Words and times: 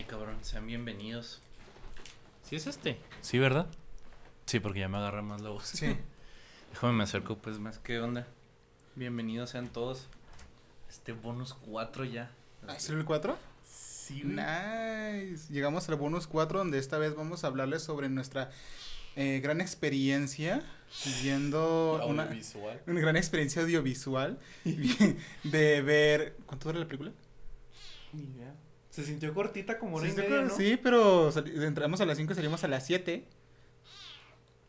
Ay, 0.00 0.06
cabrón, 0.06 0.38
sean 0.40 0.66
bienvenidos. 0.66 1.42
¿Sí 2.42 2.56
es 2.56 2.66
este? 2.66 2.98
Sí, 3.20 3.38
¿verdad? 3.38 3.66
Sí, 4.46 4.58
porque 4.58 4.80
ya 4.80 4.88
me 4.88 4.96
agarra 4.96 5.20
más 5.20 5.42
la 5.42 5.50
voz. 5.50 5.66
Sí. 5.66 5.94
Déjame 6.72 6.94
me 6.94 7.04
acerco 7.04 7.36
pues 7.36 7.58
más. 7.58 7.78
¿Qué 7.80 8.00
onda? 8.00 8.26
Bienvenidos 8.96 9.50
sean 9.50 9.68
todos. 9.68 10.08
Este 10.88 11.12
bonus 11.12 11.52
4 11.52 12.06
ya. 12.06 12.30
¿Ah, 12.66 12.76
¿Es 12.76 12.88
el 12.88 13.04
4? 13.04 13.36
Sí, 13.62 14.22
Nice. 14.24 15.52
Llegamos 15.52 15.86
al 15.90 15.96
bonus 15.96 16.26
4 16.26 16.60
donde 16.60 16.78
esta 16.78 16.96
vez 16.96 17.14
vamos 17.14 17.44
a 17.44 17.48
hablarles 17.48 17.82
sobre 17.82 18.08
nuestra 18.08 18.50
eh, 19.16 19.40
gran 19.40 19.60
experiencia 19.60 20.62
viendo 21.22 22.02
una, 22.08 22.22
Audiovisual. 22.22 22.80
una 22.86 23.00
gran 23.02 23.16
experiencia 23.18 23.60
audiovisual 23.60 24.38
de 25.44 25.82
ver... 25.82 26.38
¿Cuánto 26.46 26.70
dura 26.70 26.80
la 26.80 26.86
película? 26.86 27.12
Ni 28.14 28.22
idea. 28.22 28.54
Se 28.90 29.04
sintió 29.04 29.32
cortita 29.32 29.78
como 29.78 29.96
hora 29.96 30.06
Sí, 30.06 30.12
y 30.12 30.14
sí, 30.16 30.20
media, 30.22 30.42
¿no? 30.42 30.56
sí, 30.56 30.76
pero 30.82 31.30
entramos 31.64 32.00
a 32.00 32.06
las 32.06 32.16
5 32.18 32.32
y 32.32 32.36
salimos 32.36 32.64
a 32.64 32.68
las 32.68 32.84
7. 32.86 33.24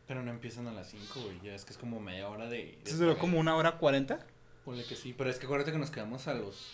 Pero 0.06 0.22
no 0.22 0.30
empiezan 0.30 0.66
a 0.68 0.72
las 0.72 0.90
5, 0.90 1.20
güey. 1.22 1.40
Ya 1.42 1.54
es 1.54 1.64
que 1.64 1.72
es 1.72 1.78
como 1.78 1.98
media 2.00 2.28
hora 2.28 2.44
de. 2.48 2.56
de 2.58 2.70
Entonces 2.74 2.98
duró 2.98 3.18
como 3.18 3.38
una 3.38 3.56
hora 3.56 3.78
40. 3.78 4.24
Ponle 4.64 4.84
que 4.84 4.94
sí. 4.94 5.14
Pero 5.16 5.28
es 5.30 5.38
que 5.38 5.46
acuérdate 5.46 5.72
que 5.72 5.78
nos 5.78 5.90
quedamos 5.90 6.28
a 6.28 6.34
los. 6.34 6.72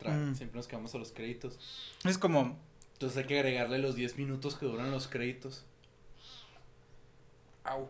tra- 0.00 0.10
Mm. 0.14 0.34
Siempre 0.36 0.56
nos 0.58 0.68
quedamos 0.68 0.94
a 0.94 0.98
los 0.98 1.10
créditos. 1.12 1.58
Es 2.04 2.18
como... 2.18 2.56
Entonces 2.92 3.18
hay 3.18 3.24
que 3.24 3.38
agregarle 3.38 3.78
los 3.78 3.94
10 3.96 4.16
minutos 4.18 4.54
que 4.56 4.66
duran 4.66 4.90
los 4.92 5.08
créditos. 5.08 5.64
Au. 7.64 7.88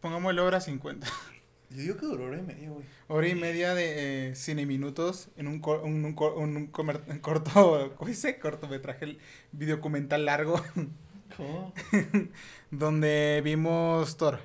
Pongámosle 0.00 0.40
hora 0.40 0.60
50. 0.60 1.06
Yo 1.70 1.76
digo 1.82 1.96
que 1.98 2.06
duró 2.06 2.24
hora 2.24 2.38
y 2.38 2.42
media, 2.42 2.70
güey. 2.70 2.84
Hora 3.08 3.28
y 3.28 3.34
media 3.34 3.74
de 3.74 4.28
eh, 4.30 4.34
cine 4.34 4.64
minutos 4.64 5.28
en 5.36 5.48
un, 5.48 5.60
cor- 5.60 5.82
un, 5.84 6.02
un 6.04 6.14
cor- 6.14 6.34
un- 6.38 6.68
comer- 6.68 7.20
corto, 7.20 7.94
¿cómo 7.98 8.08
dice? 8.08 8.38
Cortometraje, 8.38 9.18
videocumental 9.52 10.24
largo, 10.24 10.62
¿Cómo? 11.36 11.74
donde 12.70 13.42
vimos 13.44 14.16
Thor. 14.16 14.40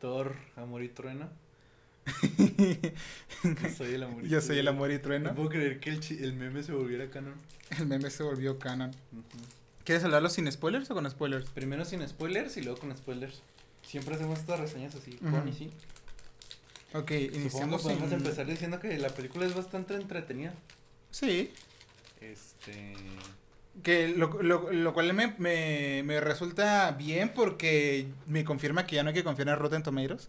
Thor, 0.00 0.36
Amor 0.56 0.82
y 0.84 0.88
Trueno. 0.88 1.28
Yo 3.42 3.68
soy 3.76 3.94
el 3.94 4.02
amor 4.02 4.24
y 4.24 4.28
Yo 4.28 4.40
soy 4.40 4.58
el 4.58 4.68
amor 4.68 4.90
y 4.90 4.94
No 4.96 5.00
trueno. 5.00 5.34
puedo 5.34 5.48
creer 5.48 5.80
que 5.80 5.90
el, 5.90 6.00
el 6.22 6.32
meme 6.34 6.62
se 6.62 6.72
volviera 6.72 7.08
canon. 7.10 7.34
El 7.78 7.86
meme 7.86 8.10
se 8.10 8.22
volvió 8.22 8.58
canon. 8.58 8.90
¿Quieres 9.84 10.04
hablarlo 10.04 10.28
sin 10.28 10.50
spoilers 10.50 10.90
o 10.90 10.94
con 10.94 11.08
spoilers? 11.10 11.48
Primero 11.50 11.84
sin 11.84 12.06
spoilers 12.06 12.56
y 12.56 12.62
luego 12.62 12.78
con 12.78 12.96
spoilers. 12.96 13.42
Siempre 13.82 14.14
hacemos 14.14 14.38
estas 14.38 14.60
reseñas 14.60 14.94
así, 14.94 15.18
Ujú. 15.22 15.30
con 15.30 15.48
y 15.48 15.52
sí. 15.52 15.70
Ok, 16.94 17.10
Supongo 17.10 17.36
iniciamos 17.36 17.82
podemos 17.82 18.08
sin... 18.08 18.18
empezar 18.18 18.46
diciendo 18.46 18.80
que 18.80 18.96
la 18.98 19.08
película 19.08 19.44
es 19.46 19.54
bastante 19.54 19.94
entretenida. 19.94 20.54
Sí, 21.10 21.52
Este... 22.20 22.94
que 23.82 24.08
lo, 24.08 24.42
lo, 24.42 24.70
lo 24.72 24.94
cual 24.94 25.12
me, 25.12 25.34
me, 25.38 26.02
me 26.04 26.20
resulta 26.20 26.92
bien 26.92 27.32
porque 27.34 28.06
me 28.26 28.44
confirma 28.44 28.86
que 28.86 28.96
ya 28.96 29.02
no 29.02 29.08
hay 29.08 29.14
que 29.14 29.24
confiar 29.24 29.48
en 29.48 29.56
Rotten 29.58 29.82
Tomatoes. 29.82 30.28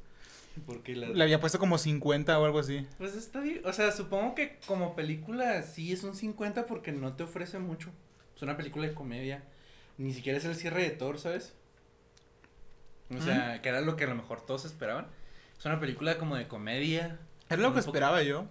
Porque 0.66 0.96
la... 0.96 1.08
Le 1.10 1.24
había 1.24 1.40
puesto 1.40 1.60
como 1.60 1.78
50 1.78 2.40
o 2.40 2.46
algo 2.46 2.60
así. 2.60 2.88
Pues 2.98 3.14
está 3.16 3.42
bien, 3.42 3.62
o 3.66 3.74
sea, 3.74 3.92
supongo 3.92 4.34
que 4.36 4.58
como 4.66 4.96
película 4.96 5.62
sí 5.64 5.92
es 5.92 6.04
un 6.04 6.16
50 6.16 6.66
porque 6.66 6.92
no 6.92 7.14
te 7.14 7.24
ofrece 7.24 7.60
mucho. 7.60 7.92
Es 8.36 8.42
una 8.42 8.58
película 8.58 8.88
de 8.88 8.94
comedia. 8.94 9.44
Ni 9.98 10.14
siquiera 10.14 10.38
es 10.38 10.46
el 10.46 10.56
cierre 10.56 10.82
de 10.84 10.90
Thor, 10.92 11.20
¿sabes? 11.20 11.54
O 13.16 13.22
sea, 13.22 13.62
que 13.62 13.70
era 13.70 13.82
lo 13.82 13.96
que 13.96 14.06
a 14.06 14.08
lo 14.08 14.16
mejor 14.16 14.46
todos 14.46 14.66
esperaban. 14.66 15.08
Es 15.60 15.66
una 15.66 15.80
película 15.80 16.18
como 16.18 16.36
de 16.36 16.48
comedia. 16.48 17.18
Era 17.50 17.62
lo 17.62 17.70
que 17.74 17.80
poco- 17.80 17.90
esperaba 17.92 18.22
yo. 18.24 18.46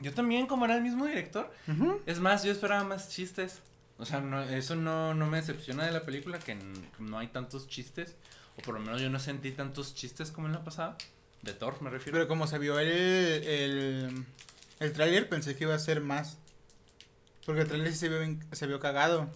Yo 0.00 0.12
también, 0.12 0.46
como 0.46 0.64
era 0.64 0.74
el 0.76 0.82
mismo 0.82 1.06
director. 1.06 1.52
Es 2.06 2.18
más, 2.18 2.42
yo 2.42 2.50
esperaba 2.52 2.82
más 2.84 3.08
chistes. 3.08 3.60
O 3.98 4.04
sea, 4.04 4.20
no, 4.20 4.42
eso 4.42 4.74
no, 4.74 5.14
no 5.14 5.26
me 5.28 5.36
decepciona 5.36 5.84
de 5.86 5.92
la 5.92 6.04
película, 6.04 6.38
que 6.40 6.56
no 6.98 7.18
hay 7.18 7.28
tantos 7.28 7.68
chistes. 7.68 8.16
O 8.58 8.62
por 8.62 8.74
lo 8.74 8.80
menos 8.80 9.00
yo 9.00 9.08
no 9.10 9.20
sentí 9.20 9.52
tantos 9.52 9.94
chistes 9.94 10.30
como 10.32 10.48
en 10.48 10.54
la 10.54 10.64
pasada. 10.64 10.96
De 11.42 11.52
Thor, 11.54 11.80
me 11.82 11.90
refiero. 11.90 12.16
Pero 12.16 12.28
como 12.28 12.46
se 12.46 12.58
vio 12.58 12.78
el, 12.80 12.88
el, 12.88 14.24
el 14.80 14.92
tráiler, 14.92 15.28
pensé 15.28 15.56
que 15.56 15.64
iba 15.64 15.74
a 15.74 15.78
ser 15.78 16.00
más. 16.00 16.38
Porque 17.46 17.62
el 17.62 17.68
tráiler 17.68 17.92
sí 17.92 17.98
se 17.98 18.08
vio, 18.08 18.38
se 18.52 18.66
vio 18.66 18.80
cagado. 18.80 19.28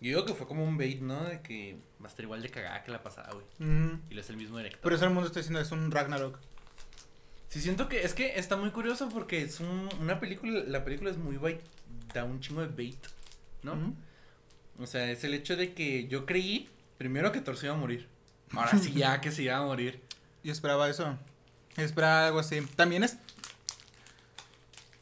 Yo 0.00 0.08
digo 0.08 0.24
que 0.26 0.34
fue 0.34 0.46
como 0.46 0.62
un 0.64 0.76
bait, 0.76 1.00
¿no? 1.00 1.24
De 1.24 1.40
que 1.40 1.78
va 2.02 2.06
a 2.06 2.08
estar 2.08 2.22
igual 2.24 2.42
de 2.42 2.50
cagada 2.50 2.82
que 2.84 2.90
la 2.92 3.02
pasada, 3.02 3.30
güey. 3.32 3.46
Y 4.10 4.14
lo 4.14 4.20
es 4.20 4.28
el 4.30 4.36
mismo 4.36 4.58
director. 4.58 4.80
Por 4.80 4.92
eso 4.92 5.04
el 5.04 5.10
mundo 5.10 5.26
está 5.28 5.40
diciendo 5.40 5.60
es 5.60 5.70
un 5.72 5.90
Ragnarok. 5.90 6.38
Sí, 7.48 7.60
siento 7.62 7.88
que 7.88 8.02
es 8.04 8.12
que 8.12 8.38
está 8.38 8.56
muy 8.56 8.70
curioso 8.70 9.08
porque 9.08 9.40
es 9.42 9.60
un- 9.60 9.88
una 10.00 10.20
película, 10.20 10.62
la 10.66 10.84
película 10.84 11.10
es 11.10 11.16
muy 11.16 11.38
bait, 11.38 11.60
da 12.12 12.24
un 12.24 12.40
chingo 12.40 12.60
de 12.60 12.66
bait, 12.68 12.98
¿no? 13.62 13.94
O 14.78 14.86
sea, 14.86 15.10
es 15.10 15.24
el 15.24 15.32
hecho 15.32 15.56
de 15.56 15.72
que 15.72 16.06
yo 16.08 16.26
creí, 16.26 16.68
primero 16.98 17.32
que 17.32 17.40
Thor 17.40 17.56
se 17.56 17.66
iba 17.66 17.74
a 17.74 17.78
morir. 17.78 18.08
Ahora 18.52 18.76
sí, 18.78 18.92
ya 18.92 19.20
que 19.22 19.32
se 19.32 19.44
iba 19.44 19.56
a 19.56 19.62
morir. 19.62 20.02
Yo 20.44 20.52
esperaba 20.52 20.88
eso. 20.88 21.16
Yo 21.76 21.82
esperaba 21.82 22.26
algo 22.26 22.38
así. 22.38 22.60
También 22.76 23.02
es. 23.02 23.16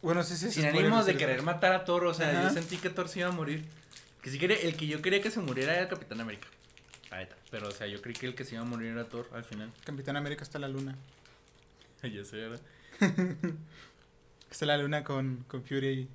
Bueno, 0.00 0.22
sí, 0.22 0.37
sí. 0.37 0.50
Sin 0.50 0.65
ánimos 0.66 1.05
de 1.06 1.16
querer 1.16 1.43
matar 1.43 1.72
a 1.72 1.84
Thor, 1.84 2.05
o 2.06 2.15
sea, 2.15 2.43
yo 2.43 2.50
sentí 2.50 2.76
que 2.76 2.91
Thor 2.91 3.09
se 3.09 3.21
iba 3.21 3.28
a 3.28 3.32
morir. 3.32 3.65
Que 4.25 4.31
si 4.31 4.39
quería, 4.39 4.57
el 4.57 4.75
que 4.75 4.87
yo 4.87 5.03
quería 5.03 5.21
que 5.21 5.31
se 5.31 5.39
muriera 5.39 5.75
era 5.75 5.83
el 5.83 5.89
Capitán 5.89 6.19
América. 6.19 6.49
Pero, 7.51 7.69
o 7.69 7.71
sea, 7.73 7.87
yo 7.87 8.01
creí 8.01 8.15
que 8.15 8.25
el 8.25 8.35
que 8.35 8.45
se 8.45 8.55
iba 8.55 8.62
a 8.62 8.67
morir 8.67 8.89
era 8.89 9.07
Thor 9.07 9.29
al 9.35 9.45
final. 9.45 9.71
Capitán 9.85 10.17
América 10.17 10.43
está 10.43 10.57
en 10.57 10.62
la 10.62 10.69
luna. 10.69 10.97
ya 12.03 12.25
sé, 12.25 12.39
¿verdad? 12.39 12.61
Está 14.51 14.65
en 14.65 14.69
la 14.69 14.79
luna 14.79 15.05
con, 15.05 15.45
con 15.47 15.62
Fury 15.62 16.09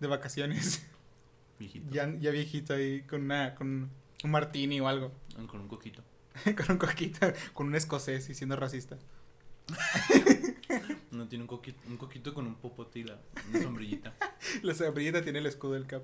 de 0.00 0.06
vacaciones. 0.08 0.84
Viejito. 1.60 1.86
ya, 1.92 2.12
ya 2.18 2.32
viejito 2.32 2.74
ahí 2.74 3.02
con 3.02 3.22
una 3.22 3.54
con 3.54 3.88
un 4.24 4.30
martini 4.32 4.80
o 4.80 4.88
algo. 4.88 5.12
Con 5.46 5.60
un 5.60 5.68
coquito. 5.68 6.02
con 6.56 6.72
un 6.72 6.78
coquito, 6.78 7.32
con 7.54 7.68
un 7.68 7.76
escocés 7.76 8.28
y 8.30 8.34
siendo 8.34 8.56
racista. 8.56 8.98
No 11.12 11.28
tiene 11.28 11.44
un 11.44 11.48
coquito, 11.48 11.78
un 11.86 11.98
coquito 11.98 12.34
con 12.34 12.48
un 12.48 12.56
popote 12.56 12.98
y 12.98 13.04
la, 13.04 13.16
una 13.48 13.62
sombrillita. 13.62 14.14
La 14.62 14.74
sombrillita 14.74 15.22
tiene 15.22 15.38
el 15.38 15.46
escudo 15.46 15.74
del 15.74 15.86
cap. 15.86 16.02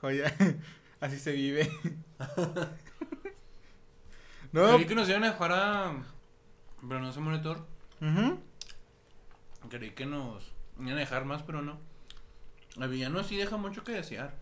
Joya. 0.00 0.34
Así 1.00 1.18
se 1.18 1.32
vive. 1.32 1.70
no. 4.52 4.74
Creí 4.74 4.86
que 4.86 4.94
nos 4.94 5.08
iban 5.08 5.24
a 5.24 5.32
dejar 5.32 5.52
a. 5.52 6.02
Pero 6.80 7.00
no 7.00 7.12
se 7.12 7.20
Thor. 7.38 7.66
Ujú. 8.00 8.40
Creí 9.68 9.90
que 9.90 10.06
nos 10.06 10.52
iban 10.78 10.92
a 10.94 11.00
dejar 11.00 11.24
más, 11.24 11.42
pero 11.42 11.62
no. 11.62 11.78
El 12.76 12.88
villano 12.88 13.22
sí 13.24 13.36
deja 13.36 13.56
mucho 13.56 13.84
que 13.84 13.92
desear. 13.92 14.34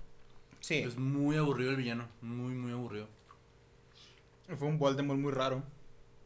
Sí. 0.60 0.76
Es 0.76 0.96
muy 0.96 1.36
aburrido 1.36 1.70
el 1.70 1.76
villano. 1.76 2.08
Muy, 2.20 2.54
muy 2.54 2.72
aburrido. 2.72 3.08
Fue 4.58 4.68
un 4.68 4.78
Voldemort 4.78 5.18
muy 5.18 5.32
raro. 5.32 5.62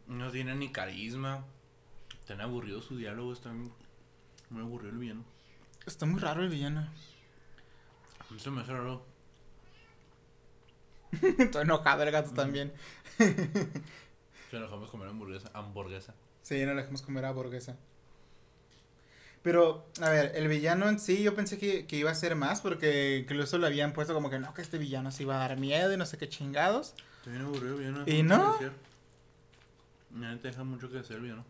No 0.06 0.30
tiene 0.30 0.54
ni 0.54 0.72
carisma. 0.72 1.44
Tan 2.26 2.40
aburrido 2.40 2.80
su 2.80 2.96
diálogo. 2.96 3.32
Está 3.32 3.52
muy, 3.52 3.70
muy 4.50 4.62
aburrido 4.62 4.92
el 4.92 4.98
villano. 4.98 5.24
Está 5.86 6.06
muy 6.06 6.20
raro 6.20 6.42
el 6.42 6.48
villano. 6.48 6.88
Se 8.38 8.50
me 8.50 8.60
hace 8.62 8.72
raro. 8.72 9.04
Estoy 11.38 11.62
enojado 11.62 12.02
el 12.02 12.10
gato 12.10 12.30
también. 12.32 12.72
Se 14.50 14.56
enojamos 14.56 14.90
comer 14.90 15.08
hamburguesa. 15.08 15.50
Hamburguesa. 15.54 16.14
Sí, 16.42 16.64
no 16.64 16.72
le 16.74 16.80
dejamos 16.82 17.02
comer 17.02 17.24
a 17.24 17.32
burguesa. 17.32 17.76
Pero, 19.42 19.86
a 20.00 20.10
ver, 20.10 20.32
el 20.34 20.48
villano 20.48 20.88
en 20.88 20.98
sí, 20.98 21.22
yo 21.22 21.34
pensé 21.34 21.58
que, 21.58 21.86
que 21.86 21.96
iba 21.96 22.10
a 22.10 22.14
ser 22.14 22.34
más, 22.34 22.60
porque 22.60 23.18
incluso 23.18 23.56
lo 23.58 23.66
habían 23.66 23.92
puesto 23.92 24.12
como 24.14 24.30
que 24.30 24.38
no, 24.38 24.52
que 24.52 24.62
este 24.62 24.78
villano 24.78 25.10
se 25.12 25.22
iba 25.22 25.36
a 25.36 25.38
dar 25.48 25.58
miedo 25.58 25.92
y 25.92 25.96
no 25.96 26.06
sé 26.06 26.18
qué 26.18 26.28
chingados. 26.28 26.94
Bien 27.24 27.42
aburrido 27.42 27.76
villano. 27.76 28.04
¿Y 28.06 28.22
no? 28.22 28.58
Nadie 30.10 30.38
te 30.38 30.48
deja 30.48 30.64
mucho 30.64 30.90
que 30.90 30.98
el 30.98 31.20
villano. 31.20 31.44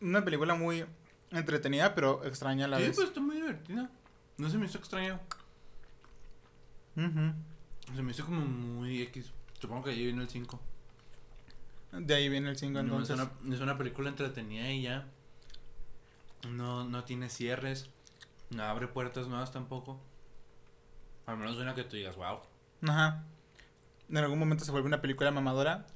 Una 0.00 0.24
película 0.24 0.54
muy 0.54 0.84
entretenida, 1.30 1.94
pero 1.94 2.24
extraña 2.24 2.66
a 2.66 2.68
la 2.68 2.76
Sí, 2.78 2.84
vez. 2.84 2.96
pues 2.96 3.08
está 3.08 3.20
muy 3.20 3.36
divertida. 3.36 3.90
No 4.36 4.50
se 4.50 4.58
me 4.58 4.66
hizo 4.66 4.78
extraño. 4.78 5.18
Se 6.96 8.02
me 8.02 8.10
hizo 8.10 8.24
como 8.24 8.40
muy 8.40 9.02
X. 9.02 9.30
Supongo 9.60 9.84
que 9.84 9.90
ahí 9.90 10.04
viene 10.04 10.22
el 10.22 10.28
5. 10.28 10.60
De 11.92 12.14
ahí 12.14 12.28
viene 12.28 12.50
el 12.50 12.56
5 12.56 12.82
No, 12.82 13.00
es, 13.00 13.10
entonces. 13.10 13.28
una, 13.42 13.54
es 13.54 13.60
una 13.60 13.78
película 13.78 14.08
entretenida 14.08 14.70
y 14.70 14.82
ya. 14.82 15.06
No, 16.50 16.84
no 16.84 17.04
tiene 17.04 17.28
cierres. 17.28 17.90
No 18.50 18.62
abre 18.64 18.88
puertas 18.88 19.28
nuevas 19.28 19.52
tampoco. 19.52 20.00
Al 21.26 21.36
menos 21.36 21.56
una 21.56 21.74
que 21.74 21.84
tú 21.84 21.96
digas, 21.96 22.16
wow. 22.16 22.40
Ajá. 22.82 23.24
En 24.08 24.16
algún 24.18 24.38
momento 24.38 24.64
se 24.64 24.70
vuelve 24.70 24.86
una 24.86 25.00
película 25.00 25.30
mamadora, 25.32 25.86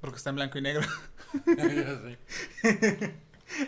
porque 0.00 0.16
está 0.16 0.30
en 0.30 0.36
blanco 0.36 0.58
y 0.58 0.62
negro. 0.62 0.86
ya 1.46 2.00
sé. 2.00 2.18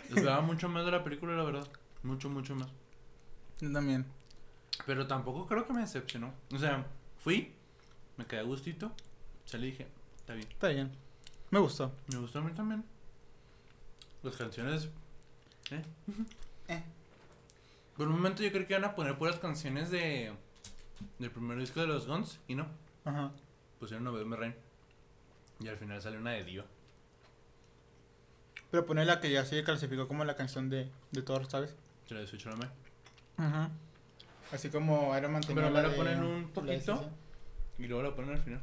Esperaba 0.09 0.41
mucho 0.41 0.67
más 0.67 0.85
de 0.85 0.91
la 0.91 1.03
película, 1.03 1.35
la 1.35 1.43
verdad. 1.43 1.67
Mucho, 2.01 2.29
mucho 2.29 2.55
más. 2.55 2.67
Yo 3.61 3.71
también. 3.71 4.05
Pero 4.85 5.07
tampoco 5.07 5.47
creo 5.47 5.65
que 5.65 5.73
me 5.73 5.81
decepcionó. 5.81 6.33
O 6.53 6.59
sea, 6.59 6.85
fui, 7.19 7.53
me 8.17 8.25
quedé 8.25 8.41
a 8.41 8.43
gustito. 8.43 8.91
Salí 9.45 9.67
y 9.67 9.71
dije, 9.71 9.87
está 10.17 10.33
bien. 10.33 10.47
Está 10.49 10.67
bien. 10.69 10.91
Me 11.51 11.59
gustó. 11.59 11.91
Me 12.07 12.17
gustó 12.17 12.39
a 12.39 12.41
mí 12.41 12.53
también. 12.53 12.83
Las 14.23 14.35
canciones. 14.35 14.89
¿eh? 15.71 16.83
Por 17.97 18.07
un 18.07 18.13
momento 18.15 18.43
yo 18.43 18.51
creo 18.51 18.67
que 18.67 18.73
iban 18.73 18.83
a 18.83 18.95
poner 18.95 19.17
puras 19.17 19.39
canciones 19.39 19.89
de. 19.89 20.33
del 21.19 21.31
primer 21.31 21.57
disco 21.57 21.79
de 21.79 21.87
los 21.87 22.07
Guns 22.07 22.39
y 22.47 22.55
no. 22.55 22.67
Ajá. 23.05 23.31
Pusieron 23.79 24.03
November 24.03 24.39
Rain. 24.39 24.55
Y 25.59 25.67
al 25.67 25.77
final 25.77 26.01
salió 26.01 26.19
una 26.19 26.31
de 26.31 26.43
Dio. 26.43 26.65
Pero 28.71 28.85
poner 28.85 29.07
la 29.07 29.21
que 29.21 29.31
ya 29.31 29.45
se 29.45 29.63
clasificó 29.63 30.07
como 30.07 30.25
la 30.25 30.35
canción 30.35 30.69
de, 30.69 30.91
de 31.11 31.21
Thor, 31.21 31.49
¿sabes? 31.49 31.75
Se 32.07 32.13
la 32.13 32.19
de 32.19 32.27
Switch. 32.27 32.45
Ajá. 33.37 33.69
Así 34.51 34.69
como 34.69 35.15
Iron 35.17 35.31
Man 35.33 35.41
tenía 35.41 35.63
Pero 35.63 35.69
la 35.73 35.89
de- 35.89 35.95
ponen 35.95 36.23
un 36.23 36.49
poquito. 36.49 37.09
Y 37.77 37.87
luego 37.87 38.03
la 38.03 38.15
ponen 38.15 38.31
al 38.35 38.41
final. 38.41 38.61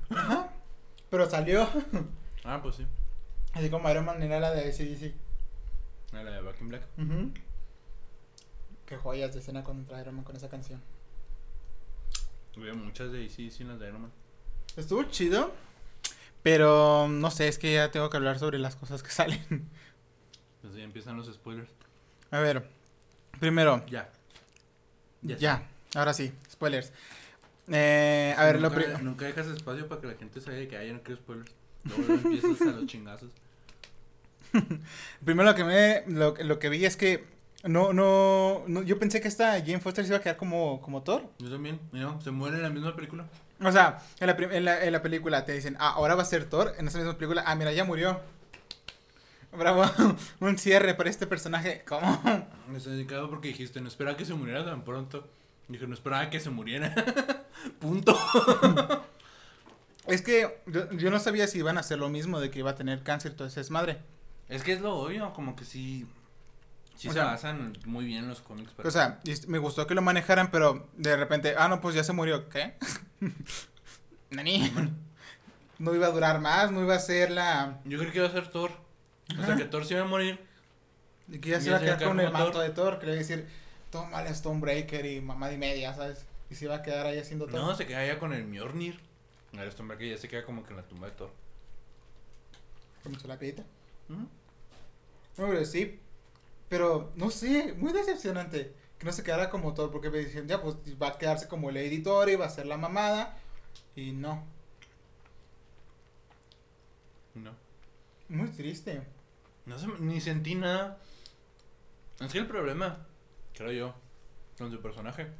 Pero 1.11 1.29
salió. 1.29 1.69
Ah, 2.45 2.61
pues 2.61 2.75
sí. 2.75 2.87
Así 3.53 3.71
como 3.71 3.89
Iron 3.89 4.05
Man 4.05 4.21
era 4.21 4.41
la 4.41 4.51
de 4.53 4.63
ACDC. 4.69 5.15
Ah, 6.13 6.25
La 6.25 6.33
de 6.33 6.41
Back 6.43 6.61
in 6.61 6.69
Black. 6.71 6.83
Ujú. 6.99 7.33
Qué 8.85 8.97
joyas 8.97 9.33
de 9.33 9.39
escena 9.39 9.63
contra 9.63 10.01
Iron 10.01 10.17
Man 10.17 10.25
con 10.25 10.35
esa 10.35 10.49
canción. 10.49 10.83
Había 12.57 12.75
muchas 12.75 13.13
de 13.13 13.29
sí, 13.31 13.51
sí, 13.53 13.63
las 13.63 13.79
de 13.79 13.87
Iron 13.89 14.03
Man. 14.03 14.13
Estuvo 14.77 15.05
chido. 15.05 15.53
Pero 16.43 17.07
no 17.09 17.31
sé, 17.31 17.47
es 17.47 17.59
que 17.59 17.73
ya 17.75 17.93
tengo 17.93 18.11
que 18.11 18.17
hablar 18.17 18.41
sobre 18.41 18.59
las 18.59 18.75
cosas 18.75 19.05
que 19.05 19.11
salen. 19.13 19.41
Entonces 20.57 20.79
ya 20.79 20.83
empiezan 20.85 21.17
los 21.17 21.33
spoilers. 21.33 21.71
A 22.33 22.41
ver. 22.41 22.69
Primero, 23.39 23.85
Ya. 23.87 24.11
ya. 25.23 25.69
Ahora 25.95 26.15
sí, 26.15 26.33
spoilers. 26.51 26.93
Eh, 27.69 28.35
a 28.37 28.45
ver, 28.45 28.57
lo 28.57 28.69
nunca, 28.69 28.77
primero. 28.77 28.99
nunca 29.01 29.25
dejas 29.27 29.47
espacio 29.47 29.89
para 29.89 30.01
que 30.01 30.07
la 30.09 30.15
gente 30.15 30.41
se 30.41 30.69
que 30.69 30.77
haya 30.77 30.93
no 30.93 31.03
quiero 31.03 31.21
spoilers. 31.21 31.53
Luego 31.85 32.15
empiezas 32.15 32.61
a 32.63 32.73
los 32.73 32.87
chingazos. 32.87 33.31
Primero 35.25 35.49
lo 35.49 35.55
que 35.55 35.65
me 35.65 36.05
lo, 36.07 36.35
lo 36.35 36.59
que 36.59 36.69
vi 36.69 36.85
es 36.85 36.97
que 36.97 37.25
no, 37.65 37.93
no, 37.93 38.65
no 38.67 38.83
yo 38.83 38.99
pensé 38.99 39.21
que 39.21 39.29
esta 39.29 39.53
Jane 39.61 39.81
Foster 39.81 40.05
se 40.05 40.11
iba 40.11 40.19
a 40.19 40.21
quedar 40.21 40.37
como, 40.37 40.81
como 40.81 41.03
Thor. 41.03 41.31
Yo 41.39 41.51
también. 41.51 41.81
Mira, 41.93 42.21
se 42.21 42.31
muere 42.31 42.57
en 42.57 42.63
la 42.63 42.71
misma 42.71 42.95
película. 42.95 43.27
O 43.61 43.71
sea, 43.71 44.03
en 44.19 44.27
la, 44.27 44.33
en 44.33 44.65
la, 44.65 44.85
en 44.85 44.93
la 44.93 45.03
película 45.03 45.45
te 45.45 45.53
dicen, 45.53 45.77
ah, 45.79 45.93
ahora 45.93 46.17
va 46.17 46.23
a 46.23 46.27
ser 46.27 46.47
Thor. 46.47 46.75
En 46.79 46.89
esa 46.89 46.99
misma 46.99 47.17
película, 47.17 47.45
ah, 47.47 47.55
mira, 47.55 47.73
ya 47.73 47.85
murió. 47.85 48.21
Bravo, 49.57 49.85
un 50.41 50.59
cierre 50.59 50.95
para 50.95 51.11
este 51.11 51.27
personaje. 51.27 51.85
¿Cómo? 51.87 52.21
Me 52.69 52.81
porque 53.29 53.49
dijiste, 53.49 53.81
no 53.81 53.89
esperaba 53.89 54.17
que 54.17 54.25
se 54.25 54.35
muriera 54.35 54.65
tan 54.65 54.83
pronto. 54.83 55.29
Dije, 55.73 55.87
no 55.87 55.95
esperaba 55.95 56.29
que 56.31 56.39
se 56.41 56.51
muriera. 56.51 56.95
Punto. 57.81 58.17
Es 60.07 60.23
que 60.23 60.63
yo, 60.67 60.91
yo 60.93 61.11
no 61.11 61.19
sabía 61.21 61.47
si 61.47 61.59
iban 61.59 61.77
a 61.77 61.81
hacer 61.81 61.99
lo 61.99 62.09
mismo 62.09 62.41
de 62.41 62.51
que 62.51 62.59
iba 62.59 62.71
a 62.73 62.75
tener 62.75 63.03
cáncer, 63.03 63.35
todo 63.35 63.49
ese 63.49 63.61
desmadre. 63.61 63.99
Es 64.49 64.63
que 64.63 64.73
es 64.73 64.81
lo 64.81 64.95
obvio, 64.97 65.33
como 65.33 65.57
que 65.57 65.65
sí. 65.65 66.07
Sí 66.97 67.09
O 67.09 67.13
se 67.13 67.19
sea- 67.19 67.25
basan 67.27 67.73
muy 67.87 68.05
bien 68.05 68.25
en 68.25 68.29
los 68.29 68.41
cómics. 68.41 68.73
pero- 68.77 68.89
O 68.89 68.93
sea, 68.93 69.21
me 69.47 69.59
gustó 69.59 69.87
que 69.87 69.95
lo 69.95 70.03
manejaran, 70.03 70.51
pero 70.51 70.89
de 70.97 71.17
repente, 71.17 71.55
ah, 71.57 71.69
no, 71.69 71.81
pues 71.81 71.95
ya 71.95 72.05
se 72.05 72.13
murió. 72.13 72.49
¿Qué? 72.49 72.75
Nani. 74.31 74.73
No 75.79 75.95
iba 75.95 76.07
a 76.07 76.11
durar 76.11 76.41
más, 76.41 76.71
no 76.71 76.83
iba 76.83 76.95
a 76.95 77.01
ser 77.01 77.31
la... 77.31 77.81
Yo 77.85 77.99
creo 77.99 78.13
que 78.13 78.19
iba 78.19 78.29
a 78.29 78.33
ser 78.33 78.49
Thor. 78.49 78.71
O 79.41 79.45
sea, 79.45 79.57
que 79.57 79.65
Thor 79.65 79.85
se 79.85 79.95
iba 79.95 80.03
a 80.03 80.07
morir. 80.07 80.39
Y 81.29 81.39
que 81.39 81.51
ya 81.51 81.61
se 81.61 81.69
iba 81.69 81.79
a 81.79 81.81
quedar 81.81 82.03
con 82.05 82.21
el 82.21 82.31
manto 82.31 82.61
de 82.61 82.71
Thor, 82.71 82.99
que 82.99 83.07
le 83.07 83.17
iba 83.93 84.19
a 84.19 84.35
Stonebreaker 84.35 85.05
y 85.07 85.21
mamá 85.21 85.53
y 85.53 85.59
media, 85.59 85.95
¿sabes? 85.95 86.25
Y 86.51 86.55
se 86.55 86.65
iba 86.67 86.77
a 86.77 86.83
quedar 86.83 87.07
ahí 87.07 87.19
haciendo 87.19 87.47
todo. 87.47 87.61
No, 87.61 87.75
se 87.75 87.87
queda 87.87 88.07
ya 88.07 88.19
con 88.19 88.33
el 88.33 88.45
Mjolnir. 88.47 88.99
El 89.53 89.71
Stonebreaker 89.71 90.09
ya 90.11 90.19
se 90.19 90.29
queda 90.29 90.45
como 90.45 90.63
que 90.65 90.71
en 90.71 90.77
la 90.77 90.83
tumba 90.83 91.09
de 91.09 91.15
Thor. 91.15 91.31
Con 93.03 93.19
su 93.19 93.29
lapidita. 93.29 93.63
Ujú. 94.09 94.21
No, 94.21 94.29
pero 95.49 95.65
sí. 95.65 96.01
Pero, 96.69 97.13
no 97.17 97.31
sé, 97.31 97.75
muy 97.75 97.93
decepcionante. 97.93 98.75
Que 98.99 99.05
no 99.07 99.13
se 99.13 99.23
quedara 99.23 99.51
como 99.51 99.75
Thor, 99.75 99.91
porque 99.91 100.11
me 100.11 100.19
dijeron, 100.19 100.47
ya, 100.49 100.63
pues 100.63 100.77
va 101.01 101.09
a 101.09 101.19
quedarse 101.19 101.49
como 101.49 101.71
el 101.71 101.77
editor 101.77 102.29
y 102.31 102.37
va 102.37 102.47
a 102.47 102.51
ser 102.51 102.67
la 102.67 102.77
mamada. 102.77 103.37
Y 103.97 104.13
no, 104.13 104.45
No. 107.35 107.55
muy 108.29 108.49
triste. 108.51 109.03
No 109.67 109.79
sé, 109.79 109.87
ni 110.01 110.21
sentí 110.21 110.55
nada. 110.55 110.99
Es 112.21 112.33
que 112.33 112.39
el 112.39 112.47
problema, 112.47 113.07
creo 113.55 113.73
yo, 113.73 113.95
con 114.59 114.71
su 114.71 114.81
personaje. 114.81 115.31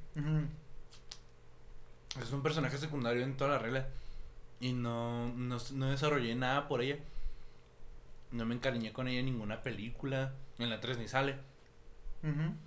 Es 2.21 2.31
un 2.33 2.43
personaje 2.43 2.77
secundario 2.79 3.23
en 3.23 3.37
toda 3.37 3.51
la 3.53 3.59
regla. 3.59 3.89
Y 4.61 4.73
no, 4.73 5.29
no, 5.35 5.59
no 5.73 5.91
desarrollé 5.91 6.35
nada 6.35 6.69
por 6.69 6.83
ella. 6.83 6.99
No 8.31 8.45
me 8.47 8.55
encariñé 8.55 8.93
con 8.93 9.09
ella 9.09 9.21
en 9.21 9.27
ninguna 9.27 9.63
película. 9.63 10.33
En 10.59 10.71
la 10.71 10.81
3 10.81 10.99
ni 10.99 11.09
sale. 11.09 11.37
En 12.23 12.59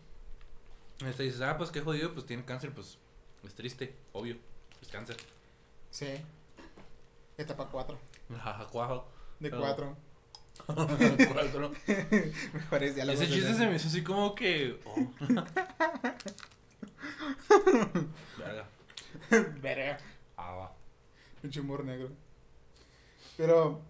esta 1.07 1.24
dices, 1.24 1.42
ah, 1.42 1.57
pues 1.57 1.71
qué 1.71 1.81
jodido, 1.81 2.13
pues 2.13 2.25
tiene 2.25 2.44
cáncer, 2.45 2.71
pues 2.74 2.97
es 3.44 3.53
triste, 3.56 3.95
obvio. 4.13 4.38
Es 4.81 4.88
cáncer. 4.89 5.18
Sí. 5.92 6.07
Etapa 7.38 7.68
4. 7.71 7.97
Jajacuajo. 8.30 9.07
De 9.39 9.50
Pero- 9.50 9.62
4. 9.62 9.97
Cuatro. 10.68 11.72
Mejores 12.54 12.96
diálogos. 12.96 13.22
Ese 13.22 13.31
chiste 13.34 13.54
se 13.54 13.68
me 13.68 13.75
hizo 13.75 13.88
así 13.88 14.04
como 14.04 14.34
que. 14.36 14.80
oh. 14.86 14.96
Verga. 18.38 18.66
Verga. 19.62 19.98
Ah, 20.38 20.52
va. 20.54 20.75
Humor 21.60 21.86
negro. 21.86 22.10
Pero, 23.38 23.81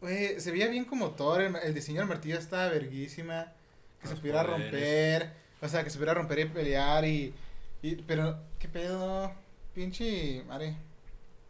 güey, 0.00 0.40
se 0.40 0.50
veía 0.50 0.68
bien 0.68 0.84
como 0.84 1.10
Thor. 1.12 1.40
El, 1.40 1.56
el 1.56 1.74
diseño 1.74 2.00
del 2.00 2.08
martillo 2.08 2.38
estaba 2.38 2.68
verguísima. 2.68 3.52
Que 4.00 4.08
se 4.08 4.12
Los 4.14 4.20
pudiera 4.20 4.44
poderes. 4.44 4.70
romper. 4.70 5.32
O 5.62 5.68
sea, 5.68 5.82
que 5.84 5.90
se 5.90 5.96
pudiera 5.96 6.14
romper 6.14 6.40
y 6.40 6.44
pelear. 6.46 7.04
Y, 7.06 7.34
y. 7.82 7.96
Pero, 7.96 8.38
¿qué 8.58 8.68
pedo? 8.68 9.32
Pinche. 9.74 10.42
Madre. 10.44 10.76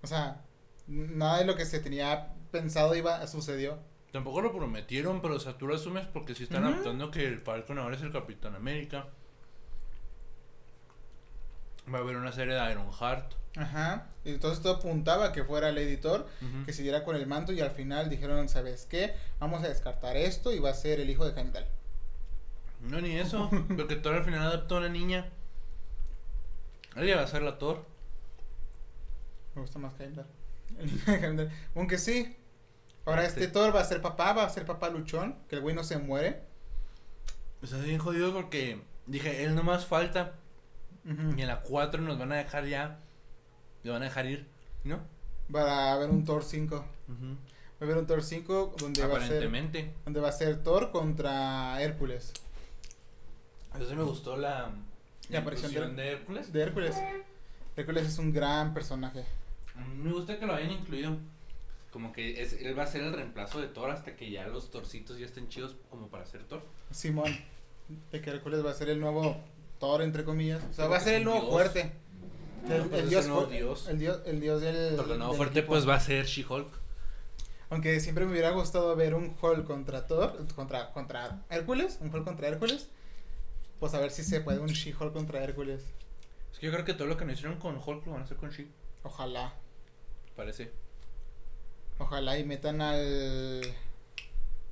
O 0.03 0.07
sea, 0.07 0.43
nada 0.87 1.39
de 1.39 1.45
lo 1.47 1.57
que 1.57 1.65
se 1.65 1.81
tenía 1.81 2.33
pensado 2.53 2.95
iba 2.95 3.27
sucedió. 3.27 3.79
Tampoco 4.15 4.41
lo 4.41 4.53
prometieron, 4.53 5.21
pero 5.21 5.35
o 5.35 5.41
sea, 5.41 5.59
tú 5.59 5.67
lo 5.67 5.75
asumes 5.75 6.07
porque 6.07 6.37
sí 6.37 6.45
están 6.45 6.63
adaptando 6.63 7.11
que 7.11 7.27
el 7.27 7.41
Falcon 7.41 7.81
ahora 7.81 7.97
es 7.97 8.03
el 8.03 8.13
Capitán 8.13 8.55
América. 8.55 9.09
Va 11.93 11.99
a 11.99 12.01
haber 12.01 12.15
una 12.15 12.31
serie 12.31 12.55
de 12.55 12.71
Iron 12.71 12.93
Heart. 12.93 13.35
Ajá. 13.57 14.07
Y 14.25 14.31
entonces 14.31 14.63
todo 14.63 14.75
apuntaba 14.75 15.25
a 15.25 15.33
que 15.33 15.43
fuera 15.43 15.69
el 15.69 15.79
editor. 15.79 16.29
Que 16.65 16.73
siguiera 16.73 17.03
con 17.03 17.17
el 17.17 17.27
manto. 17.27 17.53
Y 17.53 17.61
al 17.61 17.73
final 17.73 18.09
dijeron, 18.09 18.49
¿sabes 18.49 18.87
qué? 18.89 19.17
Vamos 19.41 19.65
a 19.65 19.69
descartar 19.69 20.17
esto. 20.17 20.53
Y 20.53 20.61
va 20.61 20.71
a 20.71 20.75
ser 20.75 21.01
el 21.01 21.11
hijo 21.11 21.29
de 21.29 21.37
Heimdall. 21.37 21.67
No, 22.83 23.01
ni 23.01 23.17
eso. 23.17 23.51
porque 23.77 23.97
Thor 23.97 24.15
al 24.15 24.25
final 24.25 24.43
adaptó 24.43 24.77
a 24.77 24.79
una 24.79 24.91
niña. 24.91 25.29
Ella 26.95 27.17
va 27.17 27.23
a 27.23 27.27
ser 27.27 27.43
la 27.43 27.59
Thor. 27.59 27.85
Me 29.57 29.63
gusta 29.63 29.81
más 29.81 29.93
Heimdall. 29.99 31.51
Aunque 31.75 31.99
sí. 31.99 32.37
Ahora 33.07 33.25
Este. 33.25 33.41
este 33.41 33.53
Thor 33.53 33.75
va 33.75 33.81
a 33.81 33.85
ser 33.85 34.01
papá, 34.01 34.33
va 34.33 34.45
a 34.45 34.51
ser 34.51 34.65
papá 34.65 34.89
luchón, 34.89 35.37
que 35.49 35.57
el 35.57 35.63
güey 35.63 35.75
no 35.75 35.85
se 35.85 35.99
muere. 35.99 36.43
O 37.63 37.67
sea, 37.67 37.79
bien 37.79 37.99
jodido 37.99 38.33
porque 38.33 38.81
dije, 39.07 39.45
él 39.45 39.55
no 39.55 39.63
más 39.63 39.87
falta. 39.87 40.35
Y 41.05 41.43
en 41.43 41.47
la 41.47 41.61
4 41.61 42.01
nos 42.01 42.19
van 42.19 42.33
a 42.33 42.37
dejar 42.37 42.67
ya. 42.67 42.99
Le 43.83 43.91
van 43.91 44.01
a 44.03 44.07
dejar 44.07 44.25
ir. 44.27 44.49
¿No? 44.85 45.01
Va 45.55 45.91
a 45.91 45.93
haber 45.93 46.09
un 46.11 46.25
Thor 46.25 46.43
5. 46.43 46.77
Va 46.77 46.85
a 47.81 47.85
haber 47.85 47.99
un 47.99 48.07
Thor 48.07 48.23
5 48.23 48.75
donde 48.79 49.01
va 49.03 49.07
a 49.07 49.21
ser 49.21 49.23
Aparentemente. 49.25 49.93
donde 50.07 50.21
va 50.21 50.29
a 50.29 50.33
ser 50.33 50.63
Thor 50.63 50.91
contra 50.91 51.83
Hércules. 51.83 52.33
Entonces 53.75 53.97
me 53.97 54.05
gustó 54.05 54.37
la, 54.37 54.71
La 55.29 55.41
aparición 55.41 55.95
de- 55.97 56.03
de 56.03 56.13
Hércules. 56.13 56.53
De 56.53 56.63
Hércules. 56.63 56.97
Hércules 57.77 58.07
es 58.07 58.19
un 58.19 58.33
gran 58.33 58.73
personaje. 58.73 59.25
Me 59.97 60.13
gusta 60.13 60.39
que 60.39 60.47
lo 60.47 60.55
hayan 60.55 60.71
incluido. 60.71 61.17
Como 61.95 62.13
que 62.13 62.43
es, 62.43 62.55
él 62.55 62.77
va 62.77 62.83
a 62.83 62.87
ser 62.89 63.05
el 63.05 63.13
reemplazo 63.13 63.61
de 63.61 63.69
Thor 63.69 63.89
hasta 63.93 64.17
que 64.17 64.29
ya 64.29 64.49
los 64.49 64.69
torcitos 64.73 65.17
ya 65.17 65.27
estén 65.27 65.49
chidos 65.49 65.77
como 65.91 66.09
para 66.09 66.27
ser 66.27 66.43
Thor. 66.43 66.61
Simón. 66.91 67.33
De 68.11 68.21
que 68.21 68.31
Hércules 68.31 68.67
va 68.67 68.73
a 68.73 68.75
ser 68.75 68.89
el 68.89 68.99
nuevo 68.99 69.37
Thor 69.79 70.03
entre 70.03 70.25
comillas. 70.25 70.61
O 70.65 70.67
sea, 70.73 70.77
Pero 70.77 70.91
va 70.91 70.97
a 70.97 71.01
ser 71.01 71.15
el 71.15 71.21
un 71.21 71.35
nuevo 71.35 71.41
dios. 71.43 71.53
fuerte. 71.53 71.93
No, 72.67 72.75
El, 72.75 72.83
pues 72.89 73.09
dios, 73.11 73.25
el 73.27 73.31
nuevo 73.31 73.47
dios. 73.47 73.87
El 73.89 73.99
dios, 74.01 74.21
el 74.27 74.41
dios 74.41 74.61
del. 74.61 74.97
Porque 74.97 75.13
el 75.13 75.19
nuevo 75.19 75.33
del 75.35 75.37
fuerte 75.37 75.59
equipo. 75.61 75.73
pues 75.75 75.89
va 75.89 75.95
a 75.95 76.01
ser 76.01 76.27
She-Hulk. 76.27 76.81
Aunque 77.71 78.01
siempre 78.01 78.25
me 78.27 78.33
hubiera 78.33 78.51
gustado 78.51 78.97
ver 78.97 79.15
un 79.15 79.37
Hulk 79.41 79.65
contra 79.65 80.09
Thor, 80.09 80.37
contra, 80.57 80.91
contra 80.91 81.45
Hércules, 81.49 81.99
un 82.01 82.13
Hulk 82.13 82.25
contra 82.25 82.49
Hércules. 82.49 82.89
Pues 83.79 83.95
a 83.95 84.01
ver 84.01 84.11
si 84.11 84.25
se 84.25 84.41
puede 84.41 84.59
un 84.59 84.67
She-Hulk 84.67 85.13
contra 85.13 85.45
Hércules. 85.45 85.85
Es 86.53 86.59
que 86.59 86.67
yo 86.67 86.73
creo 86.73 86.85
que 86.85 86.95
todo 86.95 87.07
lo 87.07 87.17
que 87.17 87.25
no 87.25 87.31
hicieron 87.33 87.57
con 87.61 87.77
Hulk 87.77 88.05
lo 88.05 88.13
van 88.15 88.23
a 88.23 88.25
hacer 88.25 88.37
con 88.37 88.51
She. 88.51 88.67
Ojalá, 89.05 89.55
Parece. 90.35 90.73
Ojalá 91.99 92.39
y 92.39 92.45
metan 92.45 92.81
al... 92.81 93.63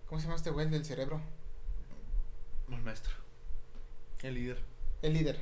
¿Cómo 0.06 0.20
se 0.20 0.26
llama 0.26 0.36
este 0.36 0.50
güey 0.50 0.66
el 0.66 0.72
del 0.72 0.84
cerebro? 0.84 1.20
El 2.70 2.82
maestro. 2.82 3.12
El 4.22 4.34
líder. 4.34 4.58
El 5.02 5.14
líder. 5.14 5.38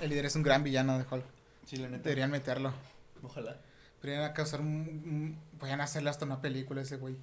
El 0.00 0.10
líder 0.10 0.26
es 0.26 0.36
un 0.36 0.42
gran 0.42 0.62
villano 0.64 0.98
de 0.98 1.04
Hulk. 1.10 1.24
Sí, 1.66 1.76
la 1.76 1.88
neta. 1.88 2.02
Deberían 2.04 2.30
meterlo. 2.30 2.72
Ojalá. 3.22 3.58
Podrían 4.00 4.32
causar 4.32 4.60
un... 4.60 4.66
un- 4.66 5.38
Podrían 5.58 5.80
hacerle 5.80 6.10
hasta 6.10 6.24
una 6.24 6.40
película 6.40 6.80
ese 6.82 6.96
güey. 6.96 7.16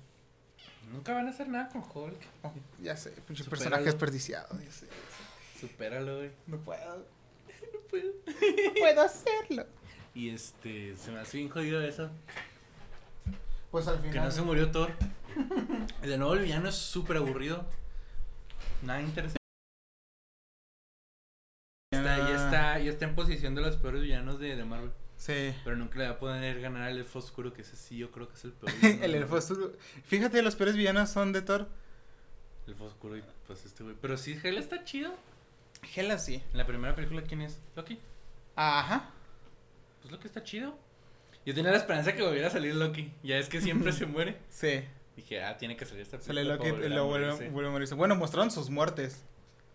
Nunca 0.91 1.13
van 1.13 1.27
a 1.27 1.31
hacer 1.31 1.49
nada 1.49 1.67
con 1.69 1.81
Hulk. 1.81 2.17
Oh, 2.43 2.53
ya 2.81 2.95
sé, 2.95 3.11
pinche 3.27 3.43
personaje 3.43 3.83
desperdiciado. 3.83 4.57
ya 4.63 4.71
sé. 4.71 4.87
Supéralo, 5.59 6.17
güey. 6.17 6.31
No 6.47 6.57
puedo. 6.59 7.05
No 7.73 7.79
puedo. 7.89 8.11
No 8.25 8.73
puedo 8.79 9.01
hacerlo. 9.01 9.65
Y 10.13 10.29
este, 10.29 10.95
se 10.97 11.11
me 11.11 11.19
hace 11.19 11.37
bien 11.37 11.49
jodido 11.49 11.81
eso. 11.81 12.09
Pues 13.71 13.87
al 13.87 14.01
Que 14.01 14.09
final. 14.09 14.25
no 14.25 14.31
se 14.31 14.41
murió 14.41 14.71
Thor. 14.71 14.91
De 16.01 16.17
nuevo 16.17 16.33
el 16.33 16.41
villano 16.43 16.69
es 16.69 16.75
súper 16.75 17.17
aburrido. 17.17 17.65
Nada 18.81 19.01
interesante. 19.01 19.37
Está, 21.91 22.17
ya, 22.17 22.35
está, 22.45 22.79
ya 22.79 22.91
está 22.91 23.05
en 23.05 23.15
posición 23.15 23.55
de 23.55 23.61
los 23.61 23.77
peores 23.77 24.01
villanos 24.01 24.39
de, 24.39 24.55
de 24.55 24.63
Marvel. 24.65 24.91
Sí. 25.15 25.53
Pero 25.63 25.75
nunca 25.75 25.97
le 25.99 26.05
va 26.05 26.11
a 26.11 26.19
poder 26.19 26.59
ganar 26.61 26.83
al 26.83 26.97
elfo 26.97 27.19
oscuro, 27.19 27.53
que 27.53 27.61
ese 27.61 27.75
sí 27.75 27.97
yo 27.97 28.11
creo 28.11 28.27
que 28.27 28.35
es 28.35 28.43
el 28.45 28.51
peor. 28.53 28.71
villano 28.81 29.03
el 29.03 29.15
elfo 29.15 29.35
oscuro. 29.35 29.73
Fíjate, 30.05 30.41
los 30.41 30.55
peores 30.55 30.75
villanos 30.75 31.09
son 31.09 31.31
de 31.33 31.41
Thor. 31.41 31.67
El 32.65 32.73
elfo 32.73 32.85
oscuro 32.85 33.17
y 33.17 33.23
pues 33.47 33.65
este 33.65 33.83
güey. 33.83 33.95
Pero 33.99 34.17
sí, 34.17 34.39
Hela 34.43 34.59
está 34.59 34.83
chido. 34.83 35.13
Hela 35.95 36.17
sí. 36.19 36.43
En 36.51 36.57
la 36.57 36.65
primera 36.67 36.93
película, 36.95 37.21
¿quién 37.23 37.41
es? 37.41 37.59
Loki. 37.75 37.99
Ajá. 38.55 39.09
Pues 40.01 40.11
Loki 40.11 40.27
está 40.27 40.43
chido. 40.43 40.77
Yo 41.47 41.53
tenía 41.53 41.71
la 41.71 41.77
esperanza 41.77 42.13
que 42.13 42.21
volviera 42.23 42.49
a 42.49 42.51
salir 42.51 42.75
Loki. 42.75 43.09
Ya 43.23 43.37
es 43.37 43.47
que 43.47 43.61
siempre 43.61 43.93
se 43.93 44.05
muere. 44.05 44.35
Sí. 44.49 44.83
Dije, 45.15 45.41
ah, 45.41 45.57
tiene 45.57 45.77
que 45.77 45.85
salir 45.85 46.01
esta 46.01 46.19
Sale 46.19 46.43
película 46.43 46.71
Loki 46.71 46.85
y 46.85 46.89
luego 46.89 47.07
vuelve, 47.07 47.49
vuelve 47.49 47.69
a 47.69 47.71
morirse. 47.71 47.95
Bueno, 47.95 48.17
mostraron 48.17 48.51
sus 48.51 48.69
muertes. 48.69 49.23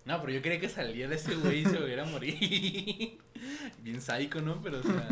No, 0.05 0.21
pero 0.21 0.35
yo 0.35 0.43
quería 0.43 0.61
que 0.61 0.69
saliera 0.69 1.15
ese 1.15 1.35
güey 1.35 1.61
y 1.61 1.65
se 1.65 1.79
volviera 1.79 2.03
a 2.03 2.07
morir. 2.07 3.19
Bien 3.79 4.03
psycho, 4.03 4.43
¿no? 4.43 4.61
Pero, 4.61 4.81
o 4.81 4.83
sea, 4.83 5.09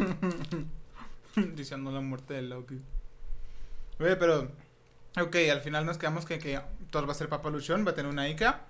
Diciendo 1.55 1.93
la 1.93 2.03
muerte 2.03 2.35
de 2.35 2.43
Loki. 2.43 2.79
Oye, 3.99 4.17
pero. 4.17 4.53
Ok, 5.19 5.37
al 5.51 5.63
final 5.63 5.87
nos 5.87 5.97
quedamos 5.97 6.27
que, 6.27 6.39
que 6.39 6.61
Thor 6.91 7.09
va 7.09 7.13
a 7.13 7.15
ser 7.15 7.31
papaluchón, 7.31 7.87
va 7.87 7.93
a 7.93 7.95
tener 7.95 8.13
una 8.13 8.29
Ica 8.29 8.67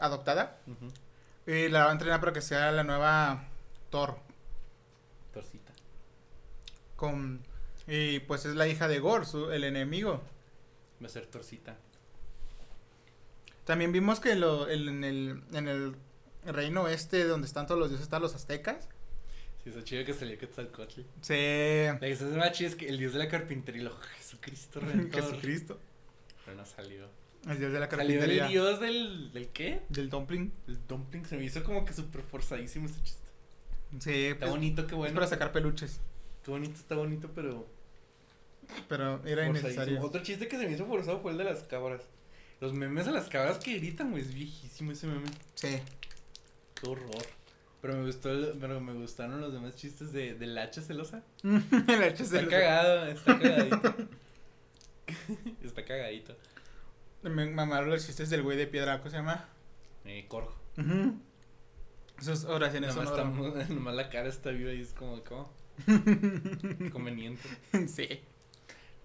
adoptada. 0.00 0.58
Y 1.46 1.68
la 1.68 1.84
va 1.84 1.90
a 1.90 1.92
entrenar 1.92 2.18
para 2.18 2.32
que 2.32 2.40
sea 2.40 2.72
la 2.72 2.82
nueva 2.82 3.44
Thor. 3.88 4.18
torcita. 5.32 5.67
Con. 6.98 7.40
Y 7.86 8.18
pues 8.20 8.44
es 8.44 8.54
la 8.56 8.68
hija 8.68 8.86
de 8.88 8.98
Gore, 8.98 9.24
su- 9.24 9.50
el 9.50 9.64
enemigo. 9.64 10.20
Va 11.02 11.06
a 11.06 11.08
ser 11.08 11.24
torcita. 11.26 11.78
También 13.64 13.92
vimos 13.92 14.20
que 14.20 14.34
lo, 14.34 14.66
el- 14.68 14.88
en, 14.88 15.04
el, 15.04 15.42
en 15.52 15.68
el 15.68 15.94
reino 16.44 16.88
este 16.88 17.24
donde 17.24 17.46
están 17.46 17.66
todos 17.66 17.78
los 17.78 17.88
dioses, 17.90 18.04
están 18.04 18.22
los 18.22 18.34
aztecas. 18.34 18.88
Sí, 19.62 19.70
está 19.70 19.84
chido 19.84 20.04
que 20.04 20.14
salió 20.14 20.38
Quetzalcóatl. 20.38 21.00
Sí. 21.20 21.34
La 21.34 21.98
que 22.00 22.10
está 22.10 22.24
más 22.26 22.52
chida 22.52 22.68
es 22.68 22.74
que 22.76 22.88
el 22.88 22.98
dios 22.98 23.12
de 23.12 23.18
la 23.18 23.28
carpintería, 23.28 23.82
lo 23.84 23.96
Jesucristo 23.96 24.80
Redentor. 24.82 25.22
Jesucristo. 25.22 25.78
Pero 26.44 26.56
no 26.56 26.66
salió. 26.66 27.08
El 27.48 27.58
dios 27.58 27.72
de 27.72 27.80
la 27.80 27.88
Salió 27.88 27.98
carpintería. 28.20 28.46
el 28.46 28.50
dios 28.52 28.80
del, 28.80 29.32
del 29.32 29.48
qué? 29.48 29.82
Del 29.88 30.10
dumpling. 30.10 30.52
El 30.66 30.86
dumpling. 30.86 31.24
Se 31.24 31.36
me 31.36 31.44
hizo 31.44 31.62
como 31.62 31.84
que 31.84 31.92
súper 31.92 32.22
forzadísimo 32.22 32.86
ese 32.86 33.00
chiste. 33.02 33.28
Sí, 34.00 34.26
Está 34.26 34.40
pues, 34.40 34.50
bonito, 34.50 34.82
qué 34.86 34.92
es 34.94 34.98
bueno. 34.98 35.14
para 35.14 35.26
sacar 35.26 35.52
peluches. 35.52 36.00
Bonito, 36.48 36.74
está 36.74 36.96
bonito, 36.96 37.30
pero 37.34 37.66
Pero 38.88 39.20
era 39.24 39.46
innecesario. 39.46 40.02
Otro 40.02 40.22
chiste 40.22 40.48
que 40.48 40.58
se 40.58 40.66
me 40.66 40.72
hizo 40.72 40.86
forzado 40.86 41.20
fue 41.20 41.32
el 41.32 41.38
de 41.38 41.44
las 41.44 41.62
cabras. 41.64 42.02
Los 42.60 42.72
memes 42.72 43.06
de 43.06 43.12
las 43.12 43.28
cabras 43.28 43.58
que 43.58 43.74
gritan, 43.78 44.10
güey, 44.10 44.22
es 44.22 44.34
viejísimo 44.34 44.92
ese 44.92 45.06
meme. 45.06 45.28
Sí. 45.54 45.78
Qué 46.74 46.88
horror. 46.90 47.22
Pero 47.80 47.94
me 47.96 48.06
gustó, 48.06 48.30
el- 48.30 48.56
pero 48.60 48.80
me 48.80 48.92
gustaron 48.94 49.40
los 49.40 49.52
demás 49.52 49.76
chistes 49.76 50.12
de, 50.12 50.34
del 50.34 50.58
hacha 50.58 50.82
celosa. 50.82 51.22
el 51.44 52.02
hecho 52.02 52.24
es 52.24 52.32
Está 52.32 52.48
cagado, 52.48 53.06
está 53.06 53.38
cagadito. 53.38 53.94
está 55.62 55.84
cagadito. 55.84 56.36
Me 57.22 57.46
mamaron 57.50 57.90
los 57.90 58.04
chistes 58.06 58.30
del 58.30 58.42
güey 58.42 58.56
de 58.56 58.66
piedra, 58.66 58.98
¿cómo 58.98 59.10
se 59.10 59.16
llama? 59.16 59.48
Eh, 60.04 60.26
Corjo. 60.28 60.54
Ujú. 60.78 61.14
Sus 62.20 62.44
oraciones 62.44 62.94
Nomás, 62.96 63.10
son 63.16 63.52
está- 63.52 63.68
nomás 63.74 63.94
la 63.94 64.08
cara 64.08 64.28
está 64.28 64.50
viva 64.50 64.72
y 64.72 64.80
es 64.80 64.92
como, 64.92 65.22
¿cómo? 65.24 65.48
Conveniente. 66.92 67.48
sí. 67.88 68.08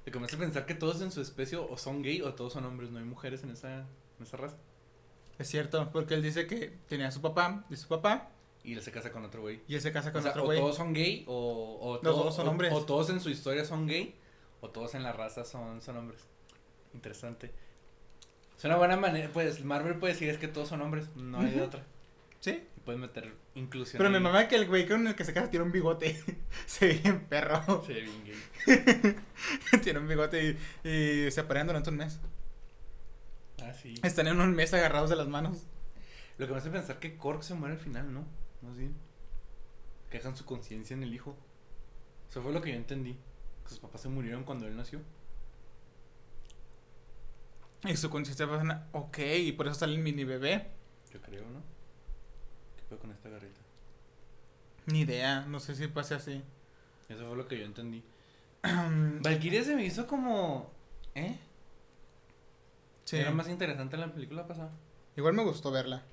Te 0.06 0.12
comienza 0.12 0.36
a 0.36 0.40
pensar 0.40 0.66
que 0.66 0.76
todos 0.76 1.02
en 1.02 1.12
su 1.12 1.22
especie 1.22 1.58
o 1.58 1.78
son 1.78 2.02
gay 2.02 2.22
o 2.22 2.34
todos 2.34 2.54
son 2.54 2.66
hombres, 2.66 2.92
no 2.92 3.00
hay 3.00 3.06
mujeres 3.06 3.44
en 3.44 3.52
esa, 3.52 3.80
en 4.20 4.24
esa 4.26 4.38
raza. 4.38 4.58
Es 5.40 5.48
cierto, 5.48 5.90
porque 5.92 6.14
él 6.14 6.22
dice 6.22 6.46
que 6.46 6.78
tenía 6.88 7.08
a 7.08 7.12
su 7.12 7.22
papá 7.22 7.66
y 7.70 7.76
su 7.78 7.88
papá, 7.88 8.30
Y 8.64 8.74
él 8.74 8.82
se 8.82 8.92
casa 8.92 9.12
con 9.12 9.24
otro 9.26 9.42
güey. 9.42 9.62
y 9.68 9.76
él 9.76 9.82
se 9.82 9.92
casa 9.92 10.10
O, 10.10 10.12
con 10.14 10.22
sea, 10.22 10.32
otro 10.32 10.44
o 10.44 10.46
güey. 10.46 10.60
todos 10.60 10.76
son 10.76 10.94
gay 10.94 11.24
o, 11.28 11.78
o, 11.82 11.94
Los 11.96 12.02
todo- 12.02 12.24
dos 12.26 12.36
son 12.36 12.48
o- 12.48 12.52
hombres. 12.52 12.74
o 12.74 12.84
todos 12.86 13.10
en 13.10 13.20
su 13.22 13.30
historia 13.30 13.64
son 13.66 13.88
gay 13.88 14.16
o 14.62 14.70
todos 14.70 14.94
en 14.96 15.04
la 15.04 15.12
raza 15.14 15.44
son, 15.46 15.82
son 15.82 15.98
hombres. 15.98 16.22
Interesante. 16.94 17.52
Es 18.58 18.64
una 18.66 18.76
buena 18.78 18.96
manera, 18.98 19.30
pues 19.34 19.64
Marvel 19.64 19.98
puede 19.98 20.14
decir 20.14 20.30
es 20.30 20.38
que 20.38 20.48
todos 20.48 20.68
son 20.70 20.82
hombres, 20.82 21.08
no 21.16 21.40
hay 21.40 21.52
de 21.52 21.62
otra. 21.62 21.84
Sí. 22.40 22.64
Y 22.78 22.80
puedes 22.82 23.00
meter 23.02 23.34
inclusión. 23.56 23.98
Pero 23.98 24.10
me 24.10 24.20
mamá 24.20 24.48
que 24.48 24.56
el 24.56 24.68
güey 24.68 24.88
con 24.88 25.08
el 25.08 25.16
que 25.16 25.24
se 25.24 25.34
casa 25.34 25.50
tiene 25.50 25.66
un 25.66 25.72
bigote. 25.72 26.22
se 26.66 26.88
ve 26.88 26.94
bien 27.04 27.26
perro. 27.28 27.84
Se 27.86 27.94
ve 27.94 28.02
bien 28.02 28.24
gay. 28.26 29.16
tiene 29.84 30.00
un 30.00 30.08
bigote 30.08 30.58
y, 30.84 30.90
y 30.90 31.32
se 31.32 31.42
aparean 31.42 31.68
durante 31.68 31.90
un 31.90 31.98
mes. 31.98 32.20
Ah, 33.62 33.74
sí. 33.74 33.96
Están 34.04 34.28
en 34.28 34.40
un 34.40 34.54
mes 34.54 34.74
agarrados 34.74 35.10
de 35.10 35.16
las 35.16 35.28
manos. 35.28 35.68
Lo 36.38 36.48
que 36.48 36.52
me 36.54 36.60
hace 36.60 36.70
pensar 36.70 37.00
que 37.00 37.18
Korg 37.18 37.44
se 37.44 37.54
muere 37.54 37.76
al 37.76 37.80
final, 37.80 38.14
¿no? 38.14 38.26
Más 38.62 38.76
bien. 38.76 38.96
Que 40.10 40.18
dejan 40.18 40.36
su 40.36 40.46
conciencia 40.46 40.96
en 40.96 41.04
el 41.04 41.14
hijo. 41.14 41.36
Eso 42.30 42.42
fue 42.42 42.52
lo 42.52 42.62
que 42.62 42.72
yo 42.72 42.76
entendí. 42.76 43.18
Que 43.64 43.70
sus 43.70 43.80
papás 43.80 44.02
se 44.02 44.10
murieron 44.10 44.44
cuando 44.44 44.68
él 44.68 44.76
nació. 44.76 45.02
Y 47.86 47.98
su 47.98 48.10
conciencia 48.10 48.48
pasa, 48.48 48.88
ok, 48.94 49.18
y 49.38 49.52
por 49.52 49.68
eso 49.68 49.76
sale 49.76 49.94
el 49.94 50.00
mini 50.00 50.24
bebé. 50.24 50.68
Yo 51.12 51.22
creo, 51.22 51.44
¿no? 51.50 51.62
¿Qué 52.94 52.98
fue 53.00 53.08
con 53.08 53.12
esta 53.12 53.30
garrita? 53.30 53.60
Ni 54.86 55.02
idea, 55.02 55.42
no 55.48 55.60
sé 55.60 55.74
si 55.76 55.88
pase 55.88 56.14
así. 56.14 56.44
Eso 57.10 57.26
fue 57.28 57.36
lo 57.36 57.48
que 57.48 57.58
yo 57.58 57.66
entendí. 57.66 58.04
Valkyria 59.22 59.64
se 59.64 59.76
me 59.76 59.84
hizo 59.84 60.06
como. 60.06 60.72
¿Eh? 61.16 61.40
Sí. 63.06 63.18
Era 63.18 63.32
más 63.32 63.50
interesante 63.50 63.96
en 63.96 64.02
la 64.02 64.14
película 64.14 64.46
pasada. 64.46 64.70
Igual 65.16 65.34
me 65.34 65.44
gustó 65.44 65.72
verla. 65.72 66.04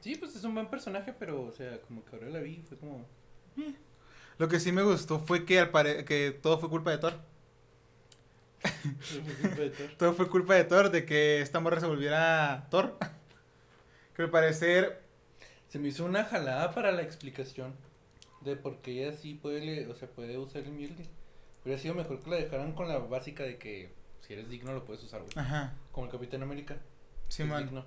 Sí, 0.00 0.14
pues 0.16 0.34
es 0.36 0.44
un 0.44 0.54
buen 0.54 0.68
personaje, 0.68 1.12
pero, 1.18 1.42
o 1.42 1.52
sea, 1.52 1.80
como 1.82 2.02
que 2.04 2.16
ahora 2.16 2.28
la 2.30 2.40
vi, 2.40 2.62
fue 2.66 2.78
como. 2.78 3.04
Lo 4.38 4.48
que 4.48 4.58
sí 4.60 4.72
me 4.72 4.82
gustó 4.82 5.18
fue 5.20 5.44
que 5.44 5.58
al 5.60 5.70
pare- 5.70 6.04
que 6.06 6.30
todo 6.30 6.58
fue 6.58 6.70
culpa 6.70 6.92
de 6.92 6.98
Thor. 6.98 7.14
Todo 9.98 10.14
fue 10.14 10.28
culpa 10.30 10.54
de 10.54 10.64
Thor, 10.64 10.90
de 10.90 11.04
que 11.04 11.40
esta 11.42 11.60
morra 11.60 11.80
se 11.80 11.86
volviera 11.86 12.68
Thor. 12.70 12.96
Que 14.16 14.22
al 14.22 14.30
parecer, 14.30 15.02
Se 15.68 15.78
me 15.78 15.88
hizo 15.88 16.04
una 16.04 16.24
jalada 16.24 16.72
para 16.74 16.92
la 16.92 17.02
explicación 17.02 17.74
de 18.42 18.56
por 18.56 18.78
qué 18.78 19.02
ella 19.06 19.16
sí 19.16 19.34
puede, 19.34 19.60
le- 19.64 19.86
o 19.88 19.94
sea, 19.96 20.08
puede 20.08 20.38
usar 20.38 20.62
el 20.62 20.70
Mjolnir. 20.72 21.06
Hubiera 21.64 21.80
sido 21.80 21.94
mejor 21.94 22.20
que 22.20 22.30
la 22.30 22.36
dejaran 22.36 22.72
con 22.72 22.88
la 22.88 22.98
básica 22.98 23.42
de 23.42 23.58
que 23.58 23.92
si 24.26 24.32
eres 24.34 24.48
digno 24.48 24.72
lo 24.72 24.84
puedes 24.84 25.02
usar, 25.02 25.20
güey. 25.22 25.32
ajá, 25.36 25.74
Como 25.92 26.06
el 26.06 26.12
Capitán 26.12 26.42
América. 26.42 26.76
sí, 27.28 27.42
man. 27.44 27.64
digno. 27.64 27.84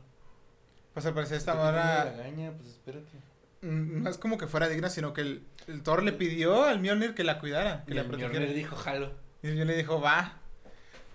Pues 0.93 1.05
al 1.05 1.13
parecer 1.13 1.37
esta 1.37 1.53
morra 1.55 2.11
pues 2.57 2.67
espérate. 2.67 3.05
mm, 3.61 4.03
no 4.03 4.09
es 4.09 4.17
como 4.17 4.37
que 4.37 4.47
fuera 4.47 4.67
digna, 4.67 4.89
sino 4.89 5.13
que 5.13 5.21
el, 5.21 5.43
el 5.67 5.81
Thor 5.83 6.03
le 6.03 6.11
pidió 6.11 6.63
al 6.65 6.79
Mjolnir 6.81 7.13
que 7.13 7.23
la 7.23 7.39
cuidara, 7.39 7.83
que 7.85 7.91
Y 7.91 7.95
la 7.95 8.01
el 8.01 8.07
protegiera. 8.07 8.39
Mjolnir 8.39 8.55
dijo, 8.55 8.75
jalo. 8.75 9.11
Y 9.41 9.55
yo 9.55 9.63
le 9.65 9.75
dijo, 9.77 10.01
va. 10.01 10.39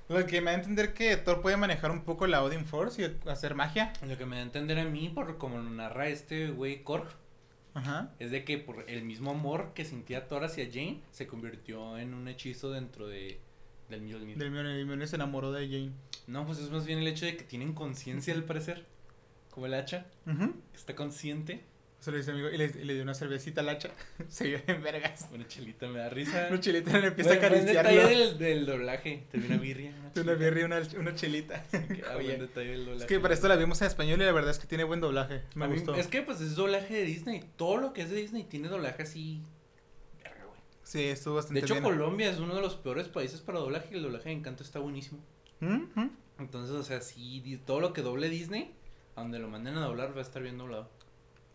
Lo 0.09 0.27
que 0.27 0.41
me 0.41 0.51
da 0.51 0.57
a 0.59 0.61
entender 0.61 0.93
que 0.93 1.17
Thor 1.17 1.41
puede 1.41 1.57
manejar 1.57 1.91
un 1.91 2.03
poco 2.05 2.27
la 2.27 2.43
Odin 2.43 2.67
Force 2.67 3.01
y 3.03 3.29
hacer 3.29 3.55
magia. 3.55 3.93
Lo 4.07 4.19
que 4.19 4.27
me 4.27 4.37
da 4.37 4.43
a 4.43 4.45
entender 4.45 4.79
a 4.79 4.85
mí, 4.85 5.09
por 5.09 5.39
como 5.39 5.57
lo 5.57 5.71
narra 5.71 6.09
este 6.09 6.51
güey 6.51 6.83
Korg, 6.83 7.09
Ajá. 7.73 8.13
es 8.19 8.31
de 8.31 8.45
que 8.45 8.59
por 8.59 8.85
el 8.89 9.03
mismo 9.05 9.31
amor 9.31 9.73
que 9.75 9.85
sentía 9.85 10.29
Thor 10.29 10.45
hacia 10.45 10.67
Jane, 10.67 11.01
se 11.11 11.27
convirtió 11.27 11.97
en 11.99 12.13
un 12.13 12.29
hechizo 12.29 12.71
dentro 12.71 13.07
de, 13.09 13.41
del 13.89 14.03
Mjolnir. 14.03 14.37
Del 14.37 14.51
Mjolnir, 14.51 15.09
se 15.09 15.17
enamoró 15.17 15.53
de 15.53 15.67
Jane. 15.67 15.93
No, 16.27 16.45
pues 16.47 16.59
es 16.59 16.71
más 16.71 16.85
bien 16.85 16.99
el 16.99 17.07
hecho 17.07 17.25
de 17.25 17.37
que 17.37 17.45
tienen 17.45 17.73
conciencia 17.73 18.35
al 18.35 18.45
parecer. 18.45 18.85
Como 19.51 19.67
el 19.67 19.75
hacha, 19.75 20.07
que 20.27 20.77
está 20.77 20.95
consciente. 20.97 21.63
Se 22.05 22.11
lo 22.11 22.19
dice 22.19 22.33
amigo 22.33 22.51
y 22.51 22.59
le, 22.59 22.67
y 22.67 22.85
le 22.85 22.93
dio 22.93 23.03
una 23.03 23.15
cervecita 23.15 23.63
al 23.63 23.71
hacha. 23.71 23.89
se 24.29 24.47
vio 24.47 24.61
en 24.67 24.83
vergas. 24.83 25.27
Una 25.33 25.49
chelita 25.49 25.87
me 25.89 26.01
da 26.01 26.11
risa. 26.11 26.49
Una 26.51 26.61
chelita 26.61 26.99
le 26.99 27.07
empieza 27.07 27.31
Buen- 27.31 27.45
a 27.45 27.49
buen 27.49 27.61
acariciarlo. 27.63 27.91
detalle 27.91 28.17
del, 28.19 28.39
del 28.39 28.67
doblaje. 28.67 29.23
Te 29.33 29.39
vi 29.39 29.47
una 29.47 29.57
birria. 29.57 29.91
Una 29.99 30.11
De 30.11 30.21
una 30.21 30.35
birria 30.35 30.67
una, 30.67 30.83
una 30.99 31.15
chelita. 31.15 31.65
Ah, 31.73 32.15
buen 32.17 32.39
detalle 32.41 32.71
del 32.73 32.85
doblaje. 32.85 33.05
Es 33.05 33.09
que 33.09 33.21
para 33.21 33.33
esto 33.33 33.49
la 33.49 33.57
vimos 33.57 33.81
en 33.81 33.87
español 33.87 34.21
y 34.21 34.25
la 34.27 34.33
verdad 34.33 34.51
es 34.51 34.59
que 34.59 34.67
tiene 34.67 34.85
buen 34.85 35.01
doblaje. 35.01 35.41
Me 35.55 35.65
A 35.65 35.69
mí- 35.69 35.77
gustó. 35.77 35.95
Es 35.95 36.07
que 36.09 36.21
pues 36.21 36.43
es 36.43 36.57
doblaje 36.57 36.93
de 36.95 37.05
Disney. 37.05 37.43
Todo 37.57 37.79
lo 37.79 37.95
que 37.95 38.03
es 38.03 38.11
de 38.11 38.17
Disney 38.17 38.45
tiene 38.45 38.69
doblaje 38.69 39.03
así. 39.05 39.41
Verga, 40.23 40.45
güey. 40.45 40.61
Sí, 40.83 41.05
estuvo 41.05 41.37
De 41.37 41.39
bastante 41.41 41.61
hecho, 41.61 41.73
bien. 41.73 41.85
Colombia 41.85 42.29
es 42.31 42.39
uno 42.39 42.55
de 42.55 42.61
los 42.61 42.75
peores 42.75 43.09
países 43.09 43.41
para 43.41 43.61
doblaje 43.61 43.89
y 43.93 43.95
el 43.97 44.03
doblaje 44.03 44.29
de 44.29 44.35
Encanto 44.35 44.63
está 44.63 44.79
buenísimo. 44.79 45.21
Entonces, 46.39 46.75
o 46.77 46.83
sea, 46.83 47.01
sí, 47.01 47.59
todo 47.65 47.81
lo 47.81 47.93
que 47.95 48.03
doble 48.03 48.29
Disney, 48.29 48.75
a 49.17 49.23
donde 49.23 49.39
lo 49.39 49.49
manden 49.49 49.77
a 49.79 49.85
doblar 49.87 50.15
va 50.15 50.19
a 50.19 50.23
estar 50.23 50.43
bien 50.43 50.59
doblado. 50.59 50.91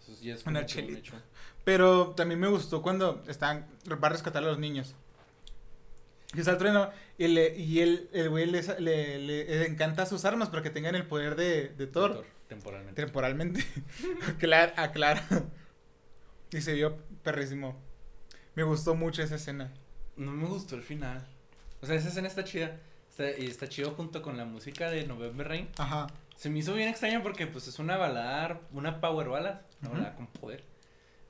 Es 0.08 0.46
Una 0.46 0.62
un 0.62 0.65
chelita. 0.65 1.22
Pero 1.63 2.12
también 2.15 2.39
me 2.39 2.48
gustó 2.48 2.82
cuando 2.82 3.24
están, 3.27 3.68
va 3.91 4.08
a 4.08 4.12
rescatar 4.12 4.44
a 4.44 4.48
los 4.48 4.60
niños. 4.60 4.96
Y 6.34 6.39
está 6.39 6.51
el 6.51 6.58
trueno 6.58 6.89
y, 7.18 7.27
le, 7.27 7.58
y 7.58 7.79
él, 7.82 8.10
el 8.13 8.29
güey 8.29 8.46
le, 8.46 8.62
le- 8.79 9.18
le 9.20 9.65
encanta 9.65 10.06
sus 10.06 10.25
armas 10.25 10.50
para 10.50 10.62
que 10.62 10.70
tengan 10.70 10.96
el 10.96 11.06
poder 11.08 11.36
de, 11.36 11.70
de 11.70 11.88
Thor. 11.88 12.13
Thor. 12.13 12.25
Temporalmente. 12.48 13.01
temporalmente. 13.03 13.65
aclara, 14.27 14.74
aclara. 14.77 15.24
Y 16.51 16.62
se 16.62 16.74
vio 16.74 16.98
perrísimo. 17.24 17.75
Me 18.56 18.63
gustó 18.63 18.96
mucho 18.96 19.22
esa 19.22 19.36
escena. 19.36 19.72
No 20.18 20.32
me 20.32 20.48
gustó 20.48 20.75
el 20.75 20.82
final. 20.82 21.27
O 21.82 21.86
sea, 21.86 21.96
esa 21.96 22.10
escena 22.10 22.27
está 22.27 22.44
chida. 22.44 22.77
Está, 23.10 23.38
y 23.38 23.46
está 23.48 23.68
chido 23.70 23.91
junto 23.91 24.22
con 24.22 24.38
la 24.38 24.46
música 24.46 24.89
de 24.89 25.06
November 25.06 25.48
Rain. 25.48 25.70
Ajá. 25.77 26.08
Se 26.39 26.50
me 26.50 26.60
hizo 26.60 26.74
bien 26.74 26.88
extraño 26.88 27.22
porque 27.22 27.48
pues 27.48 27.67
es 27.67 27.79
una 27.79 27.98
balada, 27.98 28.62
una 28.72 29.01
power 29.01 29.27
ballad, 29.27 29.60
una 29.81 29.89
balada 29.89 30.15
con 30.15 30.27
poder. 30.27 30.63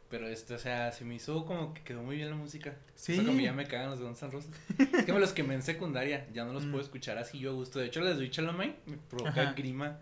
Pero 0.08 0.28
este, 0.28 0.54
o 0.54 0.60
sea, 0.60 0.92
se 0.92 1.04
me 1.04 1.16
hizo 1.16 1.46
como 1.46 1.74
que 1.74 1.82
quedó 1.82 2.04
muy 2.04 2.16
bien 2.16 2.30
la 2.30 2.36
música. 2.36 2.76
Sí. 2.94 3.14
O 3.14 3.16
sea, 3.16 3.26
como 3.26 3.40
ya 3.40 3.52
me 3.52 3.66
cagan 3.66 3.90
los 3.90 3.98
de 3.98 4.06
Guns 4.06 4.22
N' 4.22 4.30
Roses. 4.32 4.52
es 4.78 5.06
que 5.06 5.12
me 5.12 5.20
los 5.20 5.34
quemé 5.34 5.56
en 5.56 5.64
secundaria, 5.64 6.28
ya 6.32 6.46
no 6.46 6.54
los 6.54 6.66
Mm. 6.66 6.72
puedo 6.72 6.84
escuchar 6.84 7.18
así 7.18 7.40
yo 7.40 7.50
a 7.50 7.54
gusto. 7.54 7.80
De 7.80 7.88
hecho, 7.88 8.02
les 8.02 8.18
doy 8.18 8.30
Chalomay, 8.30 8.76
me 8.86 8.98
provoca 8.98 9.42
Ajá. 9.42 9.54
grima. 9.54 9.98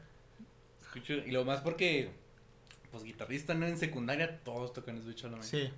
Escucho, 0.81 1.13
y 1.13 1.31
lo 1.31 1.45
más 1.45 1.61
porque, 1.61 2.09
pues 2.91 3.03
guitarrista, 3.05 3.53
¿no? 3.53 3.65
En 3.65 3.77
secundaria 3.77 4.39
todos 4.43 4.73
tocan 4.73 5.01
Sweet 5.01 5.15
Chalomay. 5.17 5.47
Sí. 5.47 5.69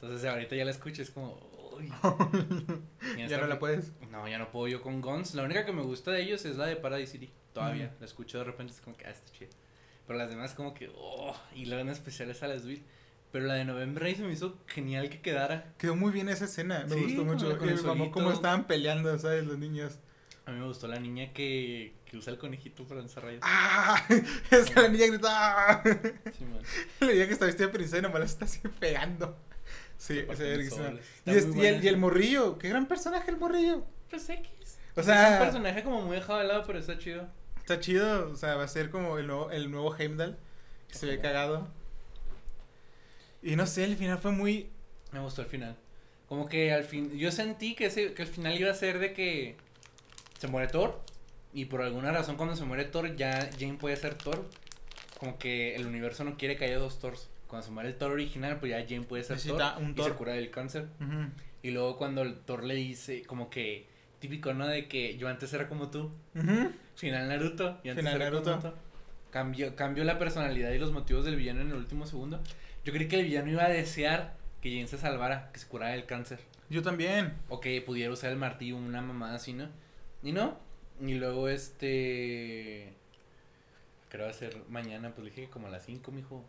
Entonces 0.00 0.28
ahorita 0.28 0.54
ya 0.56 0.64
la 0.64 0.70
escucho, 0.70 1.02
es 1.02 1.10
como, 1.10 1.38
uy. 1.76 1.90
Ya 3.28 3.38
no 3.38 3.46
la 3.46 3.58
puedes. 3.58 3.92
no, 4.10 4.28
ya 4.28 4.38
no 4.38 4.50
puedo 4.50 4.68
yo 4.68 4.80
con 4.82 5.00
Guns. 5.00 5.34
La 5.34 5.42
única 5.42 5.64
que 5.66 5.72
me 5.72 5.82
gusta 5.82 6.10
de 6.12 6.22
ellos 6.22 6.44
es 6.44 6.56
la 6.56 6.66
de 6.66 6.76
Paradise 6.76 7.12
City. 7.12 7.32
Todavía. 7.52 7.94
La 7.98 8.06
escucho 8.06 8.38
de 8.38 8.44
repente, 8.44 8.72
es 8.72 8.80
como 8.80 8.96
que, 8.96 9.06
ah, 9.06 9.10
está 9.10 9.30
chido. 9.32 9.50
Pero 10.06 10.18
las 10.18 10.30
demás, 10.30 10.54
como 10.54 10.72
que, 10.74 10.90
oh. 10.94 11.36
Y 11.54 11.66
la 11.66 11.80
en 11.80 11.88
especial 11.88 12.30
es 12.30 12.42
a 12.42 12.48
la 12.48 12.58
Sweet. 12.58 12.82
Pero 13.32 13.44
la 13.44 13.54
de 13.54 13.64
November 13.64 14.16
se 14.16 14.22
me 14.22 14.32
hizo 14.32 14.56
genial 14.66 15.10
que 15.10 15.20
quedara. 15.20 15.74
Quedó 15.76 15.96
muy 15.96 16.12
bien 16.12 16.28
esa 16.30 16.46
escena. 16.46 16.86
Me 16.88 16.94
Sí, 16.94 17.02
gustó 17.02 17.24
mucho. 17.24 17.58
con 17.58 17.68
el 17.68 17.76
solito. 17.78 18.10
cómo 18.12 18.32
estaban 18.32 18.66
peleando, 18.66 19.18
¿sabes? 19.18 19.44
Los 19.46 19.58
niños. 19.58 19.98
A 20.46 20.50
mí 20.52 20.60
me 20.60 20.66
gustó 20.66 20.88
la 20.88 20.98
niña 20.98 21.34
que, 21.34 21.92
que 22.06 22.16
usa 22.16 22.32
el 22.32 22.38
conejito 22.38 22.84
para 22.86 23.00
lanzar 23.00 23.24
rayos. 23.24 23.40
¡Ah! 23.44 24.02
Esa 24.50 24.80
la 24.80 24.88
niña 24.88 25.06
gritó. 25.08 25.28
¡Ah! 25.30 25.82
Sí, 26.38 26.44
man. 26.46 26.62
La 27.00 27.06
niña 27.12 27.26
que 27.26 27.32
está 27.34 27.44
vestida 27.44 27.66
de 27.66 27.72
princesa 27.74 27.98
y 27.98 28.02
nomás 28.02 28.20
la 28.20 28.24
está 28.26 28.44
así 28.46 28.60
pegando. 28.80 29.36
Sí, 29.98 30.20
ese. 30.30 30.54
Y, 31.26 31.30
es- 31.30 31.46
muy 31.46 31.64
y 31.64 31.66
el, 31.66 31.84
y 31.84 31.88
el 31.88 31.96
morrillo. 31.98 32.56
Qué 32.58 32.68
gran 32.70 32.86
personaje 32.86 33.30
el 33.30 33.36
morrillo. 33.36 33.84
Pues 34.08 34.28
X. 34.30 34.48
O 34.96 35.00
es 35.00 35.06
sea- 35.06 35.38
un 35.40 35.44
personaje 35.44 35.82
como 35.82 36.00
muy 36.02 36.16
dejado 36.16 36.38
de 36.38 36.46
lado, 36.46 36.62
pero 36.66 36.78
está 36.78 36.96
chido. 36.98 37.28
Está 37.58 37.80
chido. 37.80 38.30
O 38.30 38.36
sea, 38.36 38.54
va 38.56 38.64
a 38.64 38.68
ser 38.68 38.90
como 38.90 39.18
el 39.18 39.26
nuevo, 39.26 39.50
el 39.50 39.70
nuevo 39.70 39.94
Heimdall. 39.94 40.38
Que 40.88 40.94
se 40.94 41.06
ve 41.06 41.18
cagado. 41.20 41.68
Y 43.42 43.56
no 43.56 43.66
sé, 43.66 43.84
el 43.84 43.96
final 43.96 44.18
fue 44.18 44.32
muy. 44.32 44.70
Me 45.12 45.20
gustó 45.20 45.42
el 45.42 45.48
final. 45.48 45.76
Como 46.28 46.48
que 46.48 46.72
al 46.72 46.84
fin, 46.84 47.16
yo 47.16 47.30
sentí 47.32 47.74
que, 47.74 47.86
ese, 47.86 48.12
que 48.12 48.22
el 48.22 48.28
final 48.28 48.58
iba 48.58 48.70
a 48.70 48.74
ser 48.74 48.98
de 48.98 49.12
que 49.12 49.56
se 50.38 50.46
muere 50.48 50.68
Thor. 50.68 51.00
Y 51.54 51.64
por 51.66 51.80
alguna 51.82 52.12
razón 52.12 52.36
cuando 52.36 52.54
se 52.56 52.64
muere 52.64 52.84
Thor 52.84 53.16
ya 53.16 53.48
Jane 53.58 53.74
puede 53.74 53.96
ser 53.96 54.14
Thor. 54.14 54.44
Como 55.18 55.38
que 55.38 55.74
el 55.74 55.86
universo 55.86 56.24
no 56.24 56.36
quiere 56.36 56.56
que 56.56 56.66
haya 56.66 56.78
dos 56.78 56.98
Thors. 56.98 57.28
Muere 57.70 57.88
el 57.88 57.96
Thor 57.96 58.12
original, 58.12 58.58
pues 58.60 58.70
ya 58.70 58.82
Jane 58.88 59.06
puede 59.06 59.24
ser 59.24 59.36
Necesita 59.36 59.74
Thor. 59.74 59.82
un 59.82 59.94
Y 59.98 60.02
se 60.02 60.12
cura 60.12 60.32
del 60.32 60.50
cáncer. 60.50 60.86
Y 61.62 61.70
luego 61.70 61.96
cuando 61.96 62.22
el 62.22 62.38
Thor 62.40 62.64
le 62.64 62.74
dice, 62.74 63.22
como 63.24 63.50
que 63.50 63.86
típico, 64.20 64.52
¿no? 64.54 64.66
De 64.66 64.86
que 64.88 65.16
yo 65.16 65.28
antes 65.28 65.52
era 65.52 65.68
como 65.68 65.90
tú. 65.90 66.12
Final 66.96 67.28
Naruto. 67.28 67.80
Y 67.82 67.88
antes 67.88 68.04
Final 68.04 68.20
era 68.20 68.30
como 68.30 68.44
Naruto. 68.44 68.70
tú. 68.70 68.76
Cambió, 69.30 69.76
cambió 69.76 70.04
la 70.04 70.18
personalidad 70.18 70.70
y 70.72 70.78
los 70.78 70.92
motivos 70.92 71.24
del 71.24 71.36
villano 71.36 71.60
en 71.60 71.68
el 71.68 71.74
último 71.74 72.06
segundo. 72.06 72.40
Yo 72.84 72.92
creí 72.92 73.08
que 73.08 73.18
el 73.20 73.26
villano 73.26 73.50
iba 73.50 73.64
a 73.64 73.68
desear 73.68 74.36
que 74.62 74.70
Jane 74.70 74.88
se 74.88 74.98
salvara, 74.98 75.50
que 75.52 75.58
se 75.58 75.66
curara 75.66 75.92
del 75.92 76.06
cáncer. 76.06 76.40
Yo 76.70 76.82
también. 76.82 77.34
O 77.48 77.60
que 77.60 77.80
pudiera 77.82 78.12
usar 78.12 78.30
el 78.30 78.38
martillo, 78.38 78.76
una 78.76 79.02
mamada 79.02 79.36
así, 79.36 79.52
¿no? 79.52 79.68
Y 80.22 80.32
no. 80.32 80.58
Y 81.00 81.14
luego 81.14 81.48
este. 81.48 82.94
Creo 84.08 84.24
va 84.24 84.30
a 84.30 84.34
ser 84.34 84.56
mañana, 84.68 85.14
pues 85.14 85.26
dije 85.26 85.42
que 85.42 85.50
como 85.50 85.66
a 85.66 85.70
las 85.70 85.84
5, 85.84 86.10
mijo. 86.12 86.44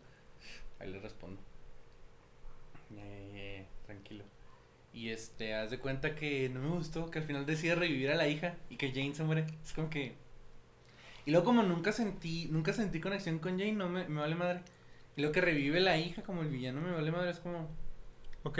Ahí 0.80 0.90
le 0.90 0.98
respondo. 0.98 1.40
Ya, 2.90 3.66
tranquilo. 3.86 4.24
Y 4.92 5.10
este, 5.10 5.54
haz 5.54 5.70
de 5.70 5.78
cuenta 5.78 6.16
que 6.16 6.48
no 6.48 6.60
me 6.60 6.70
gustó 6.70 7.10
que 7.10 7.20
al 7.20 7.24
final 7.24 7.46
decide 7.46 7.76
revivir 7.76 8.10
a 8.10 8.16
la 8.16 8.26
hija 8.26 8.56
y 8.68 8.76
que 8.76 8.90
Jane 8.90 9.14
se 9.14 9.22
muere. 9.22 9.46
Es 9.62 9.72
como 9.72 9.88
que. 9.88 10.16
Y 11.26 11.30
luego 11.30 11.44
como 11.44 11.62
nunca 11.62 11.92
sentí, 11.92 12.48
nunca 12.50 12.72
sentí 12.72 13.00
conexión 13.00 13.38
con 13.38 13.58
Jane, 13.58 13.72
no 13.72 13.88
me, 13.88 14.08
me 14.08 14.20
vale 14.20 14.34
madre. 14.34 14.62
Y 15.16 15.20
luego 15.20 15.32
que 15.32 15.40
revive 15.40 15.80
la 15.80 15.98
hija 15.98 16.22
como 16.22 16.42
el 16.42 16.48
villano 16.48 16.80
me 16.80 16.92
vale 16.92 17.12
madre, 17.12 17.30
es 17.30 17.38
como. 17.38 17.68
Ok. 18.42 18.58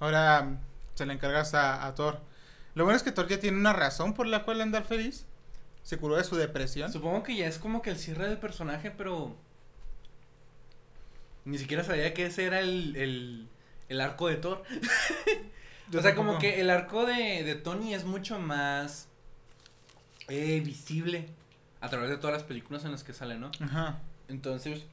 Ahora 0.00 0.58
se 0.94 1.06
le 1.06 1.12
encargas 1.12 1.54
a, 1.54 1.86
a 1.86 1.94
Thor. 1.94 2.20
Lo 2.74 2.84
bueno 2.84 2.96
es 2.96 3.02
que 3.02 3.12
Thor 3.12 3.28
ya 3.28 3.38
tiene 3.38 3.58
una 3.58 3.72
razón 3.72 4.14
por 4.14 4.26
la 4.26 4.44
cual 4.44 4.60
andar 4.60 4.84
feliz. 4.84 5.26
Se 5.82 5.98
curó 5.98 6.16
de 6.16 6.24
su 6.24 6.36
depresión. 6.36 6.92
Supongo 6.92 7.22
que 7.22 7.36
ya 7.36 7.46
es 7.46 7.58
como 7.58 7.82
que 7.82 7.90
el 7.90 7.98
cierre 7.98 8.28
del 8.28 8.38
personaje, 8.38 8.90
pero. 8.90 9.36
Ni 11.44 11.58
siquiera 11.58 11.82
sabía 11.84 12.14
que 12.14 12.26
ese 12.26 12.44
era 12.44 12.60
el, 12.60 12.94
el, 12.96 13.48
el 13.88 14.00
arco 14.00 14.28
de 14.28 14.36
Thor. 14.36 14.62
O 15.94 16.00
sea, 16.00 16.14
como 16.14 16.38
que 16.38 16.58
el 16.62 16.70
arco 16.70 17.04
de, 17.04 17.42
de 17.44 17.54
Tony 17.54 17.92
es 17.92 18.06
mucho 18.06 18.38
más 18.38 19.08
eh, 20.28 20.62
visible 20.64 21.26
a 21.82 21.90
través 21.90 22.08
de 22.08 22.16
todas 22.16 22.32
las 22.34 22.44
películas 22.44 22.84
en 22.86 22.92
las 22.92 23.04
que 23.04 23.12
sale, 23.12 23.36
¿no? 23.36 23.50
Ajá. 23.60 24.00
Entonces, 24.28 24.86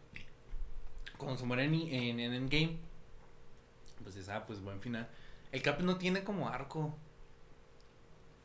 cuando 1.18 1.38
se 1.38 1.46
muere 1.46 1.64
en, 1.64 1.74
en, 1.74 2.20
en 2.20 2.34
Endgame, 2.34 2.76
pues 4.04 4.16
dices, 4.16 4.30
ah, 4.30 4.44
pues 4.46 4.60
buen 4.62 4.82
final. 4.82 5.08
El 5.54 5.62
Cap 5.62 5.80
no 5.80 5.96
tiene 5.96 6.26
como 6.26 6.50
arco. 6.50 6.98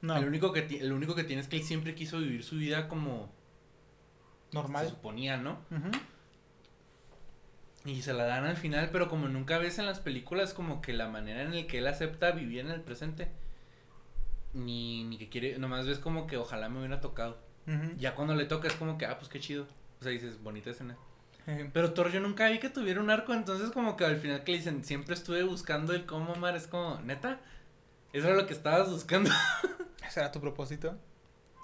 No, 0.01 0.17
El, 0.17 0.27
único 0.27 0.53
que 0.53 0.61
el 0.61 0.93
único 0.93 1.17
que 1.17 1.25
tiene 1.25 1.43
es 1.43 1.49
que 1.49 1.57
él 1.57 1.65
siempre 1.65 1.97
quiso 1.97 2.19
vivir 2.21 2.45
su 2.45 2.57
vida 2.57 2.87
como 2.89 3.33
se 4.51 4.55
normal. 4.55 4.89
suponía, 4.89 5.39
¿no? 5.39 5.59
Ujú. 5.73 5.91
Y 7.85 8.03
se 8.03 8.15
la 8.15 8.25
dan 8.25 8.45
al 8.45 8.57
final, 8.57 8.89
pero 8.91 9.09
como 9.09 9.29
nunca 9.29 9.59
ves 9.59 9.79
en 9.79 9.87
las 9.87 10.01
películas 10.01 10.55
como 10.55 10.81
que 10.81 10.95
la 10.95 11.09
manera 11.09 11.43
en 11.43 11.55
la 11.55 11.67
que 11.67 11.79
él 11.79 11.87
acepta 11.87 12.31
vivir 12.31 12.61
en 12.61 12.71
el 12.71 12.81
presente. 12.81 13.29
Ni, 14.55 15.05
ni 15.05 15.19
que 15.19 15.29
quiere, 15.29 15.59
nomás 15.59 15.87
ves 15.87 15.99
como 15.99 16.27
que 16.27 16.37
ojalá 16.37 16.69
me 16.69 16.79
hubiera 16.79 17.01
tocado. 17.01 17.39
Ya 17.97 18.15
cuando 18.15 18.35
le 18.35 18.45
toca 18.45 18.69
es 18.69 18.75
como 18.75 18.99
que, 18.99 19.07
ah, 19.07 19.19
pues 19.19 19.31
qué 19.31 19.41
chido. 19.41 19.67
O 20.01 20.03
sea, 20.03 20.13
dices, 20.13 20.43
bonita 20.43 20.71
escena. 20.71 20.97
Pero 21.73 21.93
Thor 21.93 22.11
yo 22.11 22.21
nunca 22.21 22.49
vi 22.49 22.59
que 22.59 22.71
tuviera 22.71 23.01
un 23.01 23.11
arco, 23.11 23.35
entonces 23.35 23.71
como 23.71 23.97
que 23.97 24.05
al 24.05 24.17
final 24.17 24.45
que 24.45 24.53
le 24.53 24.59
dicen, 24.59 24.83
siempre 24.83 25.15
estuve 25.15 25.43
buscando 25.43 25.93
el 25.93 26.07
cómo 26.07 26.35
amar, 26.35 26.57
es 26.57 26.67
como, 26.67 27.01
neta, 27.03 27.41
eso 28.13 28.29
era 28.29 28.37
lo 28.37 28.47
que 28.47 28.55
estabas 28.55 28.91
buscando. 28.91 29.31
¿Ese 30.07 30.21
era 30.21 30.33
tu 30.33 30.41
propósito? 30.41 30.97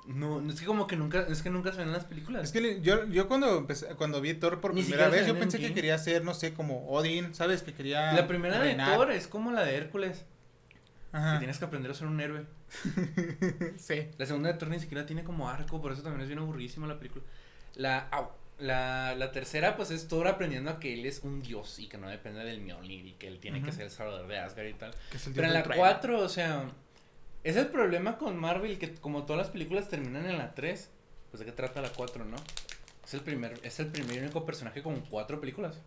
No, 0.07 0.41
es 0.51 0.61
que 0.61 0.67
como 0.67 0.87
que 0.87 0.97
nunca, 0.97 1.27
es 1.29 1.43
que 1.43 1.51
nunca 1.51 1.73
se 1.73 1.79
ven 1.79 1.89
en 1.89 1.93
las 1.93 2.05
películas. 2.05 2.45
Es 2.45 2.53
que 2.53 2.81
yo, 2.81 3.07
yo 3.07 3.29
cuando 3.29 3.59
empecé, 3.59 3.87
cuando 3.97 4.21
vi 4.21 4.35
Thor 4.35 4.61
por 4.61 4.75
Ni 4.75 4.83
primera 4.83 5.09
vez, 5.09 5.27
yo 5.27 5.39
pensé 5.39 5.59
en 5.59 5.69
que 5.69 5.75
quería 5.75 5.99
ser, 5.99 6.25
no 6.25 6.35
sé, 6.35 6.55
como 6.55 6.89
Odin, 6.89 7.35
¿sabes? 7.35 7.63
Que 7.63 7.75
quería 7.75 8.13
la 8.13 8.27
primera 8.27 8.59
de. 8.61 8.75
Thor 8.75 9.11
es 9.13 9.29
como 9.29 9.53
la 9.53 9.65
de 9.65 9.77
Hércules, 9.77 10.25
que 10.69 10.79
Ajá. 11.13 11.39
tienes 11.39 11.59
que 11.59 11.65
aprender 11.65 11.91
a 11.91 11.95
ser 11.95 12.07
un 12.07 12.21
héroe. 12.21 12.45
sí. 13.77 14.09
La 14.19 14.27
segunda 14.27 14.53
de 14.53 14.59
Thor 14.59 14.69
ni 14.69 14.81
siquiera 14.81 15.07
tiene 15.07 15.23
como 15.23 15.49
arco, 15.49 15.81
por 15.81 15.93
eso 15.93 16.03
también 16.03 16.23
es 16.23 16.29
bien 16.29 16.39
aburridísima 16.39 16.87
la 16.87 16.99
película. 16.99 17.25
La, 17.75 18.09
au, 18.11 18.31
la, 18.59 19.15
la 19.15 19.33
tercera, 19.33 19.77
pues 19.77 19.91
es 19.91 20.09
Thor 20.09 20.29
aprendiendo 20.29 20.71
a 20.71 20.81
que 20.81 20.95
él 20.95 21.07
es 21.07 21.21
un 21.21 21.43
dios 21.43 21.79
y 21.79 21.89
que 21.89 21.99
no 21.99 22.09
depende 22.09 22.45
del 22.45 22.61
Mjolnir 22.61 23.07
y 23.07 23.13
que 23.13 23.27
él 23.27 23.39
tiene 23.39 23.63
que 23.63 23.73
ser 23.73 23.85
el 23.85 23.91
salvador 23.91 24.27
de 24.27 24.39
Asgard 24.39 24.67
y 24.67 24.75
tal. 24.75 24.91
Que 25.11 25.19
Pero 25.35 25.47
en 25.47 25.53
la 25.53 25.59
del 25.61 25.63
trueno. 25.65 25.81
4, 25.81 26.21
o 26.21 26.29
sea, 26.29 26.65
es 27.45 27.57
el 27.57 27.69
problema 27.69 28.19
con 28.19 28.37
Marvel 28.39 28.79
que 28.79 28.95
como 28.95 29.25
todas 29.25 29.39
las 29.43 29.51
películas 29.51 29.89
terminan 29.89 30.27
en 30.27 30.39
la 30.39 30.55
3, 30.55 30.91
pues 31.31 31.39
de 31.41 31.47
qué 31.47 31.53
trata 31.53 31.81
la 31.81 31.91
4, 31.91 32.25
¿no? 32.25 32.37
Es 33.05 33.15
el 33.15 33.21
primer, 33.21 33.59
es 33.63 33.81
el 33.81 33.87
primer 33.89 34.17
y 34.17 34.19
único 34.21 34.45
personaje 34.45 34.83
con 34.83 35.01
cuatro 35.01 35.41
películas. 35.41 35.81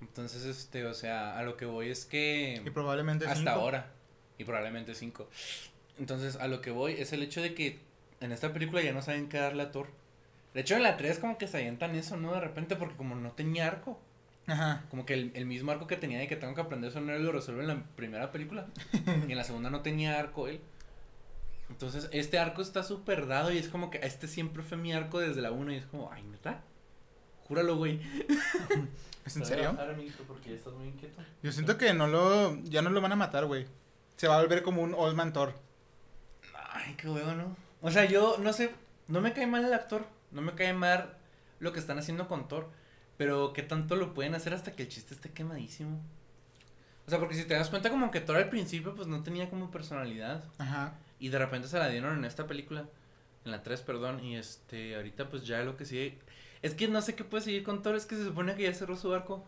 Entonces, 0.00 0.44
este, 0.44 0.84
o 0.84 0.94
sea, 0.94 1.36
a 1.38 1.42
lo 1.42 1.56
que 1.56 1.64
voy 1.66 1.88
es 1.90 2.04
que 2.04 2.62
Y 2.64 2.70
probablemente 2.70 3.24
hasta 3.24 3.36
cinco. 3.36 3.50
ahora 3.50 3.90
y 4.38 4.44
probablemente 4.44 4.94
5. 4.94 5.28
Entonces, 5.98 6.36
a 6.36 6.46
lo 6.46 6.60
que 6.60 6.70
voy 6.70 6.92
es 6.92 7.12
el 7.12 7.22
hecho 7.22 7.40
de 7.40 7.54
que 7.54 7.80
en 8.20 8.32
esta 8.32 8.52
película 8.52 8.82
ya 8.82 8.92
no 8.92 9.02
saben 9.02 9.28
qué 9.28 9.38
darle 9.38 9.62
a 9.62 9.72
Thor. 9.72 9.88
De 10.54 10.60
hecho, 10.60 10.76
en 10.76 10.82
la 10.82 10.96
3 10.96 11.18
como 11.18 11.38
que 11.38 11.48
se 11.48 11.56
avientan 11.58 11.94
eso, 11.94 12.16
¿no? 12.16 12.32
De 12.34 12.40
repente, 12.40 12.76
porque 12.76 12.96
como 12.96 13.14
no 13.14 13.32
tenía 13.32 13.66
arco. 13.66 13.98
Ajá. 14.46 14.84
Como 14.90 15.04
que 15.06 15.14
el, 15.14 15.32
el 15.34 15.46
mismo 15.46 15.72
arco 15.72 15.86
que 15.86 15.96
tenía 15.96 16.18
de 16.18 16.28
que 16.28 16.36
tengo 16.36 16.54
que 16.54 16.60
aprender 16.60 16.90
eso 16.90 17.00
no 17.00 17.16
lo 17.18 17.32
resuelve 17.32 17.62
en 17.62 17.68
la 17.68 17.82
primera 17.96 18.30
película. 18.32 18.66
y 19.28 19.32
en 19.32 19.36
la 19.36 19.44
segunda 19.44 19.70
no 19.70 19.82
tenía 19.82 20.18
arco 20.18 20.48
él. 20.48 20.60
Entonces, 21.68 22.08
este 22.12 22.38
arco 22.38 22.62
está 22.62 22.82
súper 22.82 23.26
dado 23.26 23.52
y 23.52 23.58
es 23.58 23.68
como 23.68 23.90
que 23.90 23.98
este 23.98 24.28
siempre 24.28 24.62
fue 24.62 24.76
mi 24.76 24.92
arco 24.92 25.18
desde 25.18 25.42
la 25.42 25.50
1 25.50 25.72
y 25.72 25.76
es 25.76 25.86
como, 25.86 26.12
ay, 26.12 26.22
¿neta? 26.22 26.62
Júralo, 27.48 27.76
güey. 27.76 28.00
¿Es 29.24 29.36
en 29.36 29.44
serio? 29.44 29.76
porque 30.28 30.54
estás 30.54 30.72
muy 30.74 30.88
inquieto. 30.88 31.20
Yo 31.42 31.50
siento 31.50 31.76
que 31.76 31.92
no 31.92 32.06
lo, 32.06 32.56
ya 32.64 32.82
no 32.82 32.90
lo 32.90 33.00
van 33.00 33.12
a 33.12 33.16
matar, 33.16 33.46
güey. 33.46 33.66
Se 34.16 34.28
va 34.28 34.38
a 34.38 34.42
volver 34.42 34.62
como 34.62 34.82
un 34.82 34.94
Old 34.94 35.16
Man 35.16 35.32
Thor. 35.32 35.54
Ay, 36.72 36.94
qué 36.96 37.08
huevo, 37.08 37.32
¿no? 37.32 37.56
O 37.82 37.90
sea, 37.90 38.04
yo 38.04 38.36
no 38.38 38.52
sé, 38.52 38.72
no 39.08 39.20
me 39.20 39.32
cae 39.32 39.46
mal 39.46 39.64
el 39.64 39.74
actor, 39.74 40.06
no 40.30 40.42
me 40.42 40.54
cae 40.54 40.72
mal 40.72 41.16
lo 41.58 41.72
que 41.72 41.80
están 41.80 41.98
haciendo 41.98 42.28
con 42.28 42.48
Thor, 42.48 42.68
pero 43.16 43.52
qué 43.52 43.62
tanto 43.62 43.96
lo 43.96 44.14
pueden 44.14 44.34
hacer 44.34 44.54
hasta 44.54 44.72
que 44.72 44.84
el 44.84 44.88
chiste 44.88 45.14
esté 45.14 45.30
quemadísimo. 45.30 46.00
O 47.06 47.10
sea, 47.10 47.18
porque 47.18 47.34
si 47.34 47.44
te 47.44 47.54
das 47.54 47.70
cuenta 47.70 47.90
como 47.90 48.10
que 48.10 48.20
Thor 48.20 48.36
al 48.36 48.48
principio 48.48 48.94
pues 48.94 49.06
no 49.06 49.22
tenía 49.22 49.48
como 49.48 49.70
personalidad 49.70 50.44
Ajá. 50.58 50.94
y 51.20 51.28
de 51.28 51.38
repente 51.38 51.68
se 51.68 51.78
la 51.78 51.88
dieron 51.88 52.18
en 52.18 52.24
esta 52.24 52.46
película, 52.46 52.86
en 53.44 53.52
la 53.52 53.62
3, 53.62 53.80
perdón, 53.82 54.24
y 54.24 54.36
este, 54.36 54.96
ahorita 54.96 55.28
pues 55.28 55.46
ya 55.46 55.62
lo 55.62 55.76
que 55.76 55.84
sigue, 55.84 56.18
Es 56.62 56.74
que 56.74 56.88
no 56.88 57.00
sé 57.00 57.14
qué 57.14 57.22
puede 57.22 57.44
seguir 57.44 57.62
con 57.62 57.82
Thor, 57.82 57.94
es 57.94 58.06
que 58.06 58.16
se 58.16 58.24
supone 58.24 58.56
que 58.56 58.64
ya 58.64 58.74
cerró 58.74 58.96
su 58.96 59.14
arco. 59.14 59.44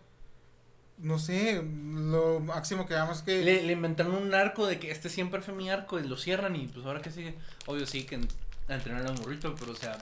No 0.98 1.18
sé, 1.18 1.62
lo 1.62 2.40
máximo 2.40 2.87
que 2.87 2.94
vamos 2.94 3.18
es 3.18 3.22
que... 3.22 3.44
Le, 3.44 3.62
le 3.62 3.72
inventaron 3.72 4.14
un 4.14 4.35
arco 4.35 4.66
de 4.66 4.78
que 4.78 4.90
este 4.90 5.09
siempre 5.09 5.40
fue 5.40 5.54
mi 5.54 5.70
arco 5.70 5.98
y 5.98 6.07
lo 6.07 6.16
cierran 6.16 6.57
y 6.57 6.66
pues 6.66 6.85
ahora 6.87 7.02
que 7.02 7.11
sigue. 7.11 7.35
Obvio 7.66 7.87
sí 7.87 8.04
que 8.04 8.20
entrenar 8.68 9.07
a 9.07 9.11
un 9.11 9.16
burrito, 9.16 9.54
pero 9.59 9.72
o 9.72 9.76
sea. 9.76 9.96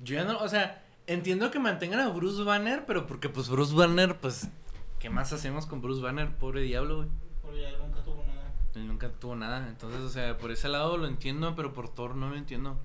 Yo 0.00 0.16
ya 0.16 0.24
no, 0.24 0.38
o 0.38 0.48
sea, 0.48 0.82
entiendo 1.08 1.50
que 1.50 1.58
mantengan 1.58 2.00
a 2.00 2.08
Bruce 2.10 2.42
Banner, 2.44 2.84
pero 2.86 3.06
porque 3.06 3.28
pues 3.28 3.48
Bruce 3.48 3.74
Banner, 3.74 4.16
pues, 4.16 4.48
¿qué 5.00 5.10
más 5.10 5.32
hacemos 5.32 5.66
con 5.66 5.80
Bruce 5.80 6.00
Banner? 6.00 6.28
Pobre 6.36 6.62
diablo, 6.62 6.98
güey. 6.98 7.08
Porque 7.42 7.62
ya 7.62 7.76
nunca 7.76 8.04
tuvo 8.04 8.24
nada. 8.24 8.52
Él 8.74 8.86
nunca 8.86 9.08
tuvo 9.10 9.34
nada. 9.34 9.68
Entonces, 9.68 10.00
o 10.00 10.10
sea, 10.10 10.38
por 10.38 10.52
ese 10.52 10.68
lado 10.68 10.96
lo 10.96 11.06
entiendo, 11.06 11.56
pero 11.56 11.72
por 11.72 11.88
Thor 11.88 12.14
no 12.14 12.30
lo 12.30 12.36
entiendo. 12.36 12.78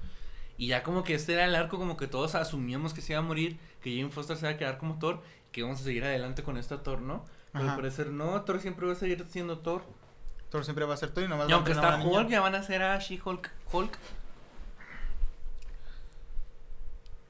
Y 0.57 0.67
ya 0.67 0.83
como 0.83 1.03
que 1.03 1.13
este 1.13 1.33
era 1.33 1.45
el 1.45 1.55
arco, 1.55 1.77
como 1.77 1.97
que 1.97 2.07
todos 2.07 2.35
asumíamos 2.35 2.93
que 2.93 3.01
se 3.01 3.13
iba 3.13 3.19
a 3.19 3.23
morir, 3.23 3.59
que 3.81 3.95
Jane 3.95 4.09
Foster 4.11 4.37
se 4.37 4.45
iba 4.45 4.55
a 4.55 4.57
quedar 4.57 4.77
como 4.77 4.97
Thor, 4.99 5.21
que 5.51 5.59
íbamos 5.61 5.81
a 5.81 5.83
seguir 5.83 6.03
adelante 6.03 6.43
con 6.43 6.57
esta 6.57 6.81
Thor, 6.81 7.01
¿no? 7.01 7.25
Pero 7.51 7.65
Ajá. 7.65 7.73
al 7.73 7.79
parecer 7.79 8.07
no, 8.07 8.41
Thor 8.43 8.59
siempre 8.59 8.87
va 8.87 8.93
a 8.93 8.95
seguir 8.95 9.25
siendo 9.29 9.59
Thor. 9.59 9.83
Thor 10.49 10.63
siempre 10.63 10.85
va 10.85 10.93
a 10.93 10.97
ser 10.97 11.11
Thor 11.11 11.23
y 11.23 11.27
nomás 11.27 11.47
Y 11.47 11.51
va 11.51 11.55
a 11.55 11.57
aunque 11.57 11.71
está 11.71 11.97
niña. 11.97 12.09
Hulk, 12.09 12.29
ya 12.29 12.41
van 12.41 12.55
a 12.55 12.59
hacer 12.59 12.81
a 12.83 12.97
She-Hulk. 12.97 13.51
Hulk. 13.71 13.97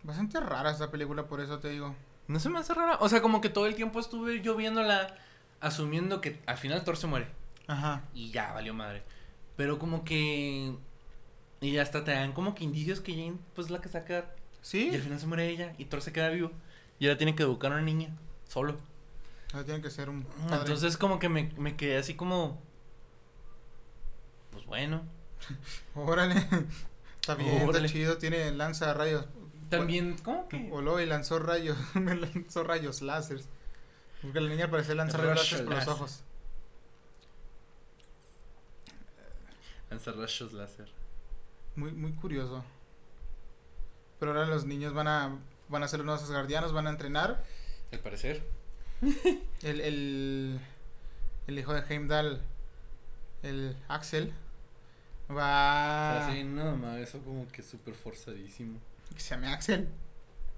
Bastante 0.04 0.40
rara 0.40 0.72
esta 0.72 0.92
película, 0.92 1.28
por 1.28 1.42
eso 1.42 1.60
te 1.60 1.70
digo. 1.70 1.96
No 2.28 2.40
se 2.40 2.50
me 2.50 2.60
hace 2.60 2.74
rara. 2.74 2.98
O 3.00 3.10
sea, 3.10 3.22
como 3.22 3.42
que 3.42 3.50
todo 3.50 3.66
el 3.66 3.76
tiempo 3.76 4.00
estuve 4.00 4.42
yo 4.42 4.56
viéndola, 4.56 5.16
asumiendo 5.62 6.22
que 6.22 6.42
al 6.46 6.58
final 6.58 6.84
Thor 6.84 6.98
se 6.98 7.08
muere. 7.08 7.28
Ajá. 7.68 8.04
Y 8.14 8.32
ya 8.32 8.52
valió 8.54 8.74
madre. 8.74 9.04
Pero 9.56 9.80
como 9.80 10.04
que. 10.04 10.74
Y 11.62 11.78
hasta 11.78 12.04
te 12.04 12.12
dan 12.12 12.34
como 12.34 12.56
que 12.56 12.64
indicios 12.66 13.00
que 13.00 13.14
Jane, 13.14 13.38
pues 13.56 13.70
la 13.70 13.80
que 13.80 13.88
se 13.88 13.98
va 13.98 14.04
a 14.04 14.08
quedar. 14.08 14.36
¿Sí? 14.62 14.90
Y 14.92 14.96
al 14.96 15.02
final 15.02 15.20
se 15.20 15.28
muere 15.28 15.50
ella 15.50 15.74
y 15.78 15.86
Thor 15.86 16.02
se 16.02 16.12
queda 16.12 16.30
vivo. 16.30 16.52
Y 17.00 17.08
ahora 17.08 17.18
tiene 17.18 17.36
que 17.36 17.44
educar 17.44 17.72
a 17.72 17.76
una 17.76 17.84
niña, 17.84 18.10
solo. 18.48 18.78
Ahora 19.54 19.66
tiene 19.66 19.82
que 19.82 19.90
ser 19.90 20.10
un 20.10 20.24
padre. 20.24 20.58
Entonces 20.60 20.98
como 20.98 21.20
que 21.20 21.30
me, 21.30 21.52
me 21.58 21.76
quedé 21.76 21.98
así 21.98 22.16
como... 22.16 22.62
Pues 24.52 24.66
bueno. 24.66 25.04
Órale. 25.96 26.36
Está 27.22 27.36
bien, 27.36 27.62
Órale. 27.68 27.86
está 27.86 27.98
chido. 27.98 28.18
Tiene 28.18 28.52
lanza 28.52 28.94
rayos. 28.94 29.26
También, 29.70 30.18
¿cómo 30.24 30.48
que? 30.48 30.58
Voló 30.70 31.00
y 31.00 31.06
lanzó 31.06 31.40
rayos. 31.40 31.78
Me 31.96 32.16
lanzó 32.16 32.64
rayos 32.64 33.02
láseres. 33.02 33.48
Porque 34.22 34.40
la 34.40 34.50
niña 34.50 34.66
al 34.66 34.72
parecer 34.72 34.96
lanza 34.96 35.18
rayos 35.18 35.38
láseres 35.38 35.66
por 35.66 35.76
los 35.76 35.88
ojos. 35.88 36.24
Lanza 39.90 40.12
rayos 40.12 40.54
láser. 40.54 40.90
Muy, 41.76 41.92
muy 41.92 42.14
curioso. 42.14 42.64
Pero 44.20 44.32
ahora 44.32 44.46
los 44.46 44.66
niños 44.66 44.94
van 44.94 45.08
a 45.08 45.38
van 45.70 45.84
a 45.84 45.88
ser 45.88 46.00
los 46.00 46.06
nuevos 46.06 46.30
guardianos, 46.30 46.72
van 46.72 46.88
a 46.88 46.92
entrenar. 46.92 47.44
Al 47.92 48.00
parecer. 48.00 48.44
El, 49.64 49.82
el, 49.82 50.60
el 51.48 51.60
hijo 51.60 51.74
de 51.74 51.82
Heimdall, 51.82 52.42
el 53.42 53.76
Axel, 53.90 54.34
va... 55.30 56.28
Así, 56.28 56.44
no, 56.44 56.78
ma, 56.78 57.00
eso 57.00 57.20
como 57.20 57.46
que 57.50 57.62
súper 57.62 57.96
forzadísimo. 57.96 58.80
Que 59.14 59.22
se 59.22 59.36
llame 59.36 59.48
Axel. 59.48 59.90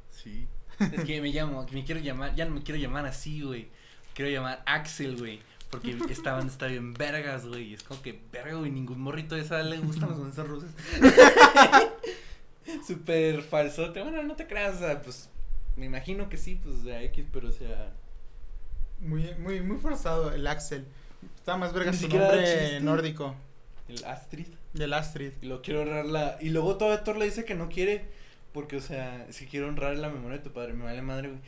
Sí. 0.10 0.48
es 0.80 1.04
que 1.04 1.22
me 1.22 1.30
llamo, 1.30 1.66
me 1.72 1.84
quiero 1.84 2.02
llamar, 2.02 2.36
ya 2.36 2.46
no 2.46 2.56
me 2.56 2.64
quiero 2.64 2.80
llamar 2.80 3.06
así, 3.06 3.42
güey. 3.42 3.70
Quiero 4.14 4.32
llamar 4.32 4.64
Axel, 4.66 5.18
güey. 5.18 5.42
Porque 5.70 5.98
esta 6.10 6.34
banda 6.34 6.52
está 6.52 6.68
bien 6.68 6.94
vergas, 6.94 7.46
güey. 7.46 7.74
Es 7.74 7.84
como 7.84 8.02
que 8.02 8.22
verga, 8.32 8.56
güey. 8.56 8.72
Ningún 8.72 9.02
morrito 9.02 9.36
de 9.36 9.42
esa 9.42 9.62
le 9.62 9.78
gustan 9.80 10.10
los 10.10 10.20
onzas 10.20 10.48
rusas. 10.48 10.70
Súper 12.88 13.42
falsote. 13.42 14.02
Bueno, 14.02 14.24
no 14.24 14.36
te 14.36 14.48
creas, 14.48 14.76
o 14.76 14.80
sea, 14.80 15.02
pues. 15.02 15.30
Me 15.76 15.86
imagino 15.86 16.30
que 16.30 16.38
sí, 16.38 16.60
pues 16.64 16.84
de 16.84 17.04
X, 17.06 17.26
pero 17.32 17.50
o 17.50 17.52
sea. 17.52 17.92
Muy, 19.00 19.34
muy, 19.38 19.62
muy 19.62 19.78
forzado 19.78 20.32
el 20.32 20.48
Axel. 20.48 20.86
Está 21.36 21.58
más 21.58 21.74
verga 21.74 21.92
su 21.92 22.08
nombre 22.08 22.44
chiste. 22.44 22.80
nórdico. 22.82 23.36
El 23.90 24.04
Astrid. 24.06 24.48
Del 24.74 24.94
Astrid. 24.94 25.34
Y 25.42 25.48
lo 25.48 25.62
quiero 25.62 25.82
honrar 25.82 26.06
la. 26.06 26.38
Y 26.40 26.50
luego 26.50 26.78
todo 26.78 26.98
Thor 27.02 27.18
le 27.18 27.26
dice 27.26 27.46
que 27.46 27.56
no 27.56 27.70
quiere. 27.70 28.06
Porque, 28.56 28.78
o 28.78 28.82
sea, 28.82 29.28
si 29.32 29.48
quiero 29.48 29.68
honrar 29.68 29.98
la 29.98 30.08
memoria 30.08 30.38
de 30.38 30.44
tu 30.46 30.54
padre, 30.54 30.72
me 30.72 30.86
vale 30.86 31.02
madre, 31.02 31.28
güey. 31.28 31.42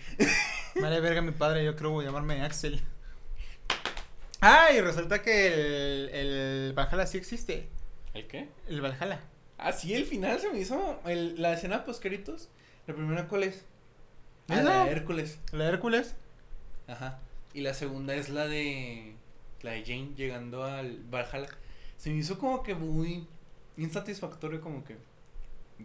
Vale 0.82 1.00
verga 1.00 1.22
mi 1.22 1.32
padre, 1.32 1.63
yo 1.63 1.74
creo 1.78 2.02
llamarme 2.02 2.41
Axel. 2.41 2.82
Ah, 4.39 4.67
y 4.72 4.82
resulta 4.82 5.24
que 5.24 5.48
el, 5.48 6.10
el 6.10 6.74
Valhalla 6.74 7.08
sí 7.08 7.17
existe. 7.17 7.67
¿El 8.13 8.28
qué? 8.28 8.50
El 8.67 8.82
Valhalla. 8.82 9.22
Ah, 9.58 9.72
sí, 9.72 9.96
el 9.96 10.06
final 10.06 10.39
se 10.39 10.52
me 10.52 10.60
hizo. 10.60 11.00
El, 11.06 11.41
la 11.41 11.54
escena 11.54 11.86
poscritos. 11.86 12.50
La 12.86 12.93
primera, 12.93 13.28
¿cuál 13.28 13.43
es? 13.43 13.65
Ah, 14.50 14.62
la 14.62 14.86
de 14.86 14.91
Hércules. 14.91 15.39
La 15.54 15.63
de 15.63 15.70
Hércules. 15.72 16.13
Ajá. 16.88 17.20
Y 17.56 17.62
la 17.62 17.74
segunda 17.74 18.13
es 18.13 18.30
la 18.30 18.48
de. 18.48 19.15
La 19.63 19.72
de 19.72 19.82
Jane 19.82 20.12
llegando 20.15 20.65
al 20.65 21.00
Valhalla. 21.10 21.50
Se 21.98 22.12
me 22.12 22.17
hizo 22.17 22.38
como 22.38 22.62
que 22.62 22.76
muy 22.76 23.28
insatisfactorio, 23.78 24.62
como 24.62 24.84
que. 24.84 24.98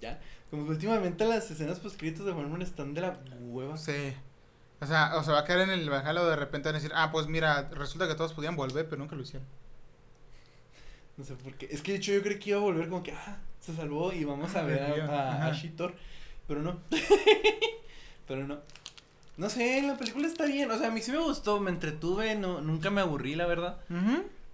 Ya. 0.01 0.21
Como 0.51 0.65
que 0.65 0.71
últimamente 0.73 1.25
las 1.25 1.51
escenas 1.51 1.81
poscritos 1.81 2.27
de 2.27 2.35
Marvel 2.35 2.63
están 2.63 2.95
de 2.95 3.03
la 3.03 3.19
hueva. 3.41 3.77
Sí. 3.77 4.15
O 4.81 4.87
sea, 4.87 5.17
o 5.17 5.23
se 5.23 5.31
va 5.31 5.41
a 5.41 5.45
quedar 5.45 5.61
en 5.61 5.71
el 5.71 5.89
Valhalla 5.89 6.23
o 6.23 6.27
de 6.27 6.37
repente 6.37 6.69
van 6.69 6.77
a 6.77 6.79
decir, 6.79 6.93
ah, 6.95 7.11
pues 7.13 7.27
mira, 7.29 7.69
resulta 7.71 8.09
que 8.09 8.15
todos 8.15 8.33
podían 8.33 8.57
volver, 8.57 8.89
pero 8.89 8.99
nunca 8.99 9.15
lo 9.15 9.23
hicieron. 9.23 9.47
No 11.17 11.25
sé 11.25 11.35
por 11.35 11.55
qué. 11.55 11.69
Es 11.71 11.83
que 11.83 11.93
de 11.93 11.99
hecho 11.99 12.13
yo 12.13 12.23
creí 12.23 12.39
que 12.39 12.51
iba 12.51 12.59
a 12.59 12.63
volver 12.63 12.89
como 12.89 13.03
que, 13.03 13.13
ah, 13.13 13.39
se 13.61 13.75
salvó 13.77 14.13
y 14.13 14.25
vamos 14.25 14.55
a 14.57 14.63
ver 14.63 14.83
a, 14.83 15.07
a, 15.07 15.33
a 15.33 15.49
Ajá. 15.49 15.53
She-Thor, 15.53 15.95
Pero 16.49 16.63
no. 16.63 16.81
pero 18.27 18.47
no. 18.47 18.59
No 19.37 19.49
sé, 19.49 19.83
la 19.83 19.97
película 19.97 20.27
está 20.27 20.47
bien. 20.47 20.71
O 20.71 20.79
sea, 20.79 20.89
a 20.89 20.91
mí 20.91 21.01
sí 21.01 21.11
me 21.13 21.19
gustó, 21.19 21.61
me 21.61 21.71
entretuve, 21.71 22.35
no, 22.35 22.61
nunca 22.61 22.91
me 22.91 23.01
aburrí, 23.01 23.35
la 23.35 23.47
verdad. 23.47 23.79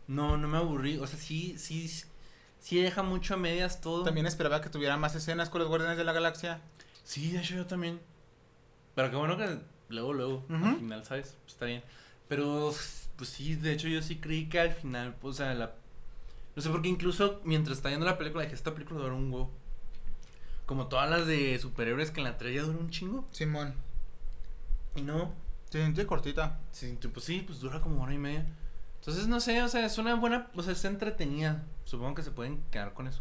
No, 0.06 0.36
no 0.36 0.48
me 0.48 0.58
aburrí. 0.58 0.98
O 0.98 1.06
sea, 1.06 1.18
sí, 1.18 1.56
sí, 1.58 1.90
sí 2.60 2.80
deja 2.80 3.02
mucho 3.02 3.34
a 3.34 3.36
medias 3.36 3.80
todo. 3.80 4.04
También 4.04 4.26
esperaba 4.26 4.60
que 4.60 4.70
tuviera 4.70 4.96
más 4.96 5.14
escenas 5.14 5.50
con 5.50 5.60
los 5.60 5.68
Guardianes 5.68 5.98
de 5.98 6.04
la 6.04 6.12
Galaxia. 6.12 6.60
Sí, 7.04 7.32
de 7.32 7.40
hecho 7.40 7.54
yo 7.54 7.66
también. 7.66 8.00
Pero 8.94 9.10
qué 9.10 9.16
bueno 9.16 9.36
que 9.36 9.58
luego, 9.88 10.12
luego, 10.12 10.44
al 10.50 10.76
final, 10.76 11.04
¿sabes? 11.04 11.36
Pues 11.42 11.54
está 11.54 11.66
bien. 11.66 11.82
Pero, 12.28 12.74
pues 13.16 13.28
sí, 13.28 13.54
de 13.54 13.72
hecho 13.72 13.88
yo 13.88 14.02
sí 14.02 14.16
creí 14.16 14.48
que 14.48 14.60
al 14.60 14.72
final, 14.72 15.14
pues, 15.20 15.36
o 15.36 15.38
sea, 15.38 15.54
la... 15.54 15.72
No 16.54 16.62
sé, 16.62 16.70
porque 16.70 16.88
incluso 16.88 17.40
mientras 17.44 17.78
está 17.78 17.88
viendo 17.88 18.04
la 18.04 18.18
película 18.18 18.42
dije, 18.42 18.54
esta 18.54 18.74
película 18.74 19.00
dura 19.00 19.14
un 19.14 19.32
huevo. 19.32 19.50
Como 20.66 20.88
todas 20.88 21.08
las 21.08 21.26
de 21.26 21.58
superhéroes 21.58 22.10
que 22.10 22.20
en 22.20 22.24
la 22.24 22.36
3 22.36 22.54
ya 22.54 22.62
dura 22.62 22.78
un 22.78 22.90
chingo. 22.90 23.26
Simón. 23.30 23.74
Y 24.96 25.02
no. 25.02 25.32
Se 25.70 25.82
sintió 25.82 26.06
cortita. 26.06 26.60
Sí, 26.72 26.98
pues 27.12 27.24
sí, 27.24 27.42
pues 27.46 27.60
dura 27.60 27.80
como 27.80 28.02
hora 28.02 28.12
y 28.12 28.18
media. 28.18 28.44
Entonces, 29.00 29.26
no 29.28 29.40
sé, 29.40 29.62
o 29.62 29.68
sea, 29.68 29.84
es 29.86 29.96
una 29.98 30.14
buena, 30.16 30.48
o 30.54 30.62
sea, 30.62 30.72
es 30.72 30.84
entretenida. 30.84 31.62
Supongo 31.84 32.14
que 32.16 32.22
se 32.22 32.30
pueden 32.30 32.62
quedar 32.70 32.92
con 32.92 33.06
eso. 33.06 33.20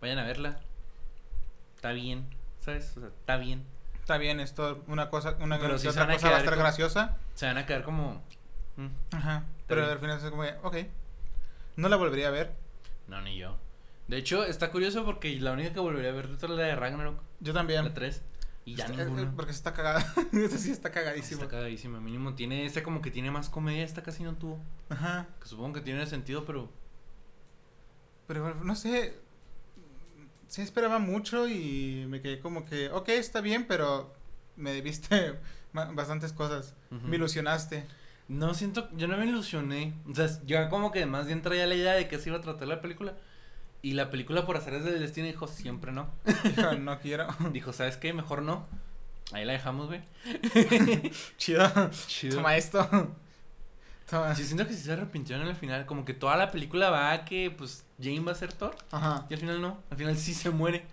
Vayan 0.00 0.18
a 0.18 0.24
verla. 0.24 0.60
Está 1.76 1.92
bien, 1.92 2.26
¿sabes? 2.60 2.96
O 2.96 3.00
sea, 3.00 3.08
está 3.08 3.36
bien. 3.36 3.64
Está 4.00 4.18
bien, 4.18 4.38
esto, 4.40 4.84
una 4.86 5.08
cosa, 5.08 5.36
una 5.40 5.58
Pero 5.58 5.78
se 5.78 5.88
otra 5.88 6.02
van 6.02 6.10
a 6.10 6.14
cosa 6.14 6.30
va 6.30 6.36
a 6.36 6.38
estar 6.40 6.56
graciosa. 6.56 7.16
Se 7.34 7.46
van 7.46 7.56
a 7.58 7.66
quedar 7.66 7.82
como... 7.82 8.22
mm, 8.76 8.86
Ajá. 9.16 9.44
Pero 9.66 9.80
bien. 9.80 9.92
al 9.92 9.98
final 9.98 10.18
es 10.18 10.30
como, 10.30 10.42
ok. 10.62 10.76
No 11.76 11.88
la 11.88 11.96
volvería 11.96 12.28
a 12.28 12.30
ver. 12.30 12.52
No, 13.08 13.20
ni 13.22 13.36
yo. 13.36 13.56
De 14.06 14.18
hecho, 14.18 14.44
está 14.44 14.70
curioso 14.70 15.04
porque 15.04 15.40
la 15.40 15.52
única 15.52 15.72
que 15.72 15.80
volvería 15.80 16.10
a 16.10 16.14
ver 16.14 16.28
es 16.36 16.42
la 16.42 16.62
de 16.62 16.76
Ragnarok, 16.76 17.18
Yo 17.40 17.54
también. 17.54 17.84
la 17.84 17.94
3. 17.94 18.22
Y 18.66 18.76
ya 18.76 18.86
Está- 18.86 19.02
eh, 19.02 19.04
ninguna. 19.06 19.32
Porque 19.36 19.52
se 19.52 19.58
está 19.58 19.74
cagada. 19.74 20.00
Esa 20.32 20.58
sí 20.58 20.70
está 20.70 20.90
cagadísimo. 20.90 21.42
Está 21.42 21.50
cagadísima. 21.56 22.00
Mínimo 22.00 22.34
tiene, 22.34 22.64
esta 22.64 22.82
como 22.82 23.02
que 23.02 23.10
tiene 23.10 23.30
más 23.30 23.48
comedia, 23.50 23.84
esta 23.84 24.02
casi 24.02 24.22
no 24.22 24.34
tuvo. 24.36 24.58
Ajá. 24.88 25.26
Que 25.40 25.48
supongo 25.48 25.74
que 25.74 25.80
tiene 25.82 26.06
sentido, 26.06 26.44
pero... 26.44 26.70
Pero 28.26 28.54
no 28.54 28.74
sé. 28.74 29.18
Sí 30.48 30.62
esperaba 30.62 30.98
mucho 30.98 31.48
y 31.48 32.06
me 32.08 32.20
quedé 32.22 32.38
como 32.40 32.64
que, 32.64 32.88
ok, 32.90 33.08
está 33.10 33.40
bien, 33.40 33.66
pero 33.66 34.14
me 34.56 34.72
debiste 34.72 35.38
bastantes 35.72 36.32
cosas. 36.32 36.74
ujú. 36.90 37.06
Me 37.06 37.16
ilusionaste. 37.16 37.84
No 38.28 38.54
siento, 38.54 38.88
yo 38.96 39.06
no 39.08 39.18
me 39.18 39.26
ilusioné. 39.26 39.92
O 40.10 40.14
sea, 40.14 40.28
yo 40.46 40.68
como 40.70 40.90
que 40.90 41.04
más 41.04 41.26
bien 41.26 41.42
traía 41.42 41.66
la 41.66 41.74
idea 41.74 41.92
de 41.92 42.08
que 42.08 42.18
se 42.18 42.30
iba 42.30 42.38
a 42.38 42.40
tratar 42.40 42.68
la 42.68 42.80
película. 42.80 43.14
Y 43.84 43.92
la 43.92 44.08
película 44.08 44.46
por 44.46 44.56
hacer 44.56 44.72
es 44.72 44.84
del 44.84 44.98
destino 44.98 45.26
dijo 45.26 45.46
siempre 45.46 45.92
no. 45.92 46.08
Dijo, 46.42 46.72
no 46.72 46.98
quiero. 47.00 47.26
Dijo, 47.52 47.74
¿sabes 47.74 47.98
qué? 47.98 48.14
Mejor 48.14 48.40
no. 48.40 48.66
Ahí 49.30 49.44
la 49.44 49.52
dejamos, 49.52 49.88
güey. 49.88 50.00
Chido. 51.36 51.70
Chido. 52.06 52.36
Toma 52.36 52.56
esto. 52.56 52.88
Toma. 54.08 54.32
Yo 54.32 54.42
siento 54.42 54.66
que 54.66 54.72
sí 54.72 54.80
se 54.80 54.92
arrepintieron 54.94 55.46
al 55.46 55.54
final. 55.54 55.84
Como 55.84 56.06
que 56.06 56.14
toda 56.14 56.38
la 56.38 56.50
película 56.50 56.88
va 56.88 57.12
a 57.12 57.26
que, 57.26 57.50
pues, 57.50 57.84
Jane 58.00 58.20
va 58.20 58.32
a 58.32 58.36
ser 58.36 58.54
Thor. 58.54 58.74
Ajá. 58.90 59.26
Y 59.28 59.34
al 59.34 59.40
final 59.40 59.60
no. 59.60 59.82
Al 59.90 59.98
final 59.98 60.16
sí 60.16 60.32
se 60.32 60.48
muere. 60.48 60.86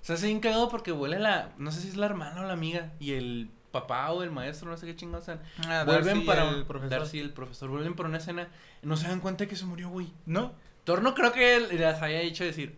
O 0.00 0.04
sea, 0.06 0.16
se 0.16 0.28
bien 0.28 0.40
cagado 0.40 0.70
porque 0.70 0.92
vuelve 0.92 1.18
la. 1.18 1.50
No 1.58 1.70
sé 1.70 1.82
si 1.82 1.88
es 1.88 1.96
la 1.96 2.06
hermana 2.06 2.40
o 2.40 2.46
la 2.46 2.54
amiga. 2.54 2.94
Y 2.98 3.12
el 3.12 3.50
papá 3.72 4.10
o 4.12 4.22
el 4.22 4.30
maestro, 4.30 4.70
no 4.70 4.78
sé 4.78 4.86
qué 4.86 4.96
chingados 4.96 5.26
sean. 5.26 5.42
Ah, 5.68 5.84
vuelven 5.84 6.14
Darcy, 6.14 6.26
para. 6.26 6.48
el 6.48 6.64
profesor. 6.64 6.98
Darcy, 6.98 7.20
el 7.20 7.34
profesor. 7.34 7.68
Vuelven 7.68 7.94
para 7.94 8.08
una 8.08 8.16
escena. 8.16 8.48
No 8.80 8.96
se 8.96 9.06
dan 9.06 9.20
cuenta 9.20 9.44
de 9.44 9.48
que 9.48 9.56
se 9.56 9.66
murió, 9.66 9.90
güey. 9.90 10.14
No. 10.24 10.54
Thor 10.86 11.02
no 11.02 11.16
creo 11.16 11.32
que 11.32 11.58
les 11.58 12.00
haya 12.00 12.20
dicho 12.20 12.44
decir. 12.44 12.76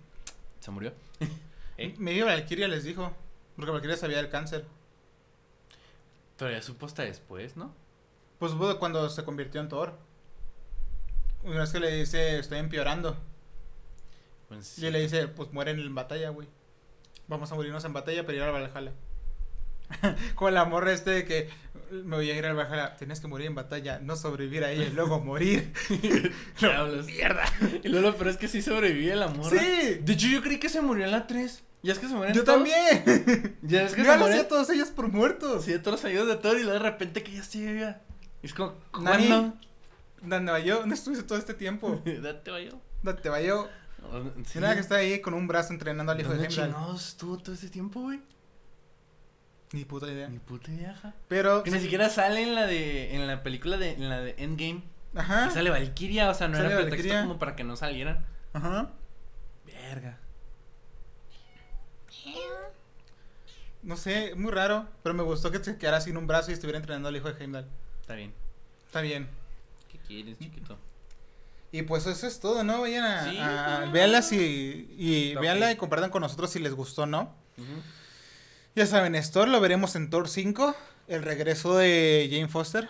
Se 0.60 0.70
murió. 0.70 0.94
¿Eh? 1.76 1.94
Medio 1.98 2.24
Valkyria 2.24 2.66
les 2.66 2.82
dijo. 2.82 3.12
Porque 3.54 3.70
Valkyria 3.70 3.98
sabía 3.98 4.16
del 4.16 4.30
cáncer. 4.30 4.64
Pero 6.38 6.50
ya 6.50 6.62
supo 6.62 6.86
hasta 6.86 7.02
después, 7.02 7.58
¿no? 7.58 7.74
Pues 8.38 8.52
cuando 8.78 9.10
se 9.10 9.24
convirtió 9.24 9.60
en 9.60 9.68
Thor. 9.68 9.92
Una 11.42 11.60
vez 11.60 11.70
que 11.70 11.80
le 11.80 11.90
dice, 11.90 12.38
estoy 12.38 12.58
empeorando. 12.58 13.14
Pues, 14.48 14.78
Y 14.78 14.86
él 14.86 14.94
le 14.94 15.00
dice, 15.00 15.28
pues 15.28 15.52
mueren 15.52 15.78
en 15.78 15.94
batalla, 15.94 16.30
güey. 16.30 16.48
Vamos 17.26 17.52
a 17.52 17.56
morirnos 17.56 17.84
en 17.84 17.92
batalla 17.92 18.24
para 18.24 18.36
ir 18.36 18.42
al 18.42 18.52
Valhalla. 18.52 18.92
Como 20.34 20.50
la 20.50 20.64
morra 20.64 20.92
este 20.92 21.10
de 21.10 21.24
que 21.24 21.48
me 21.90 22.16
voy 22.16 22.30
a 22.30 22.36
ir 22.36 22.44
al 22.46 22.54
Valhalla. 22.54 22.96
Tienes 22.96 23.20
que 23.20 23.26
morir 23.28 23.46
en 23.46 23.54
batalla, 23.54 23.98
no 24.00 24.16
sobrevivir 24.16 24.64
a 24.64 24.70
ella 24.70 24.84
y 24.84 24.90
luego 24.90 25.20
morir. 25.24 25.72
Diablos. 26.60 27.06
Mierda. 27.06 27.44
Y 27.82 27.88
luego, 27.88 28.14
pero 28.16 28.30
es 28.30 28.36
que 28.36 28.48
sí 28.48 28.60
sobrevive 28.62 29.16
la 29.16 29.28
morra. 29.28 29.58
Sí. 29.58 29.98
De 30.02 30.12
hecho, 30.12 30.26
yo 30.28 30.42
creí 30.42 30.58
que 30.58 30.68
se 30.68 30.80
murió 30.80 31.04
en 31.06 31.12
la 31.12 31.26
3. 31.26 31.62
Ya 31.82 31.92
es 31.92 31.98
que 32.00 32.08
se 32.08 32.14
mueren 32.14 32.34
Yo 32.34 32.42
todos. 32.44 32.56
también. 32.58 33.56
Ya 33.62 33.82
es 33.84 33.94
que 33.94 34.02
Yo 34.02 34.10
se 34.12 34.18
mueren. 34.18 34.22
hacía 34.36 34.48
todos 34.48 34.68
ellos 34.70 34.88
por 34.88 35.08
muertos. 35.08 35.64
Sí, 35.64 35.72
de 35.72 35.78
todos 35.78 35.98
los 36.02 36.04
amigos 36.04 36.26
de 36.26 36.36
Thor 36.36 36.56
y 36.58 36.64
luego 36.64 36.72
de 36.72 36.78
repente 36.90 37.22
que 37.22 37.32
ya 37.32 37.40
estoy 37.40 37.72
viva. 37.72 37.98
Y 38.42 38.46
es 38.46 38.54
como. 38.54 38.74
¿cuándo? 38.90 39.54
¿Dónde 40.20 40.50
va 40.52 40.58
yo? 40.58 40.80
¿Dónde 40.80 40.96
estuviste 40.96 41.24
todo 41.24 41.38
este 41.38 41.54
tiempo? 41.54 42.02
Date. 42.04 42.50
¿Dónde 43.02 43.28
va 43.30 43.40
yo? 43.40 43.68
Sí. 44.44 44.58
Nada 44.58 44.74
que 44.74 44.80
está 44.80 44.96
ahí 44.96 45.20
con 45.20 45.34
un 45.34 45.46
brazo 45.46 45.72
entrenando 45.72 46.10
al 46.12 46.20
hijo 46.20 46.30
de 46.30 46.38
¿Dónde 46.38 46.52
Heimdall. 46.52 46.66
chingados 46.72 47.08
estuvo 47.08 47.38
todo 47.38 47.54
ese 47.54 47.68
tiempo, 47.68 48.00
güey? 48.00 48.20
Ni 49.72 49.84
puta 49.84 50.06
idea. 50.10 50.28
Ni 50.28 50.38
puta 50.38 50.70
idea, 50.70 50.92
ajá. 50.92 51.14
Pero. 51.28 51.62
Que 51.62 51.70
ni 51.70 51.80
siquiera 51.80 52.08
sale 52.08 52.42
en 52.42 52.54
la 52.54 52.66
de, 52.66 53.14
en 53.14 53.26
la 53.26 53.42
película 53.42 53.76
de, 53.76 53.92
en 53.92 54.08
la 54.08 54.20
de 54.20 54.34
Endgame. 54.38 54.82
Ajá. 55.14 55.48
Y 55.48 55.50
sale 55.50 55.70
Valkyria, 55.70 56.30
o 56.30 56.34
sea, 56.34 56.48
no 56.48 56.56
Sale 56.56 56.68
era 56.68 56.76
pretexto 56.76 56.96
Valkyria. 57.08 57.22
como 57.22 57.38
para 57.38 57.54
que 57.56 57.64
no 57.64 57.76
salieran. 57.76 58.24
Ajá. 58.52 58.90
Verga. 59.66 60.18
No 63.82 63.96
sé, 63.96 64.34
muy 64.34 64.52
raro. 64.52 64.86
Pero 65.02 65.14
me 65.14 65.22
gustó 65.22 65.50
que 65.50 65.62
se 65.62 65.76
quedara 65.78 66.00
sin 66.00 66.16
un 66.16 66.26
brazo 66.26 66.50
y 66.50 66.54
estuviera 66.54 66.78
entrenando 66.78 67.08
al 67.08 67.16
hijo 67.16 67.32
de 67.32 67.40
Heimdall. 67.42 67.66
Está 68.00 68.14
bien. 68.14 68.34
Está 68.86 69.00
bien. 69.00 69.28
¿Qué 69.90 69.98
quieres, 69.98 70.38
chiquito? 70.38 70.78
Y 71.72 71.82
pues 71.82 72.06
eso 72.06 72.26
es 72.26 72.40
todo, 72.40 72.64
¿no? 72.64 72.80
Vayan 72.80 73.04
a. 73.04 73.30
Sí, 73.30 73.38
a- 73.38 73.82
no. 73.86 73.92
véanlas 73.92 74.32
y, 74.32 74.94
y 74.98 75.34
Ok. 75.36 75.42
véanla 75.42 75.70
y 75.72 75.76
compartan 75.76 76.10
con 76.10 76.22
nosotros 76.22 76.50
si 76.50 76.58
les 76.58 76.74
gustó, 76.74 77.06
¿no? 77.06 77.34
Ya 78.74 78.86
saben, 78.86 79.20
Thor 79.32 79.48
lo 79.48 79.60
veremos 79.60 79.96
en 79.96 80.10
Thor 80.10 80.28
5. 80.28 80.74
El 81.08 81.22
regreso 81.22 81.76
de 81.76 82.28
Jane 82.30 82.48
Foster. 82.48 82.88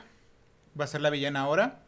Va 0.79 0.85
a 0.85 0.89
ser 0.89 1.01
la 1.01 1.11
villana 1.11 1.41
ahora. 1.41 1.83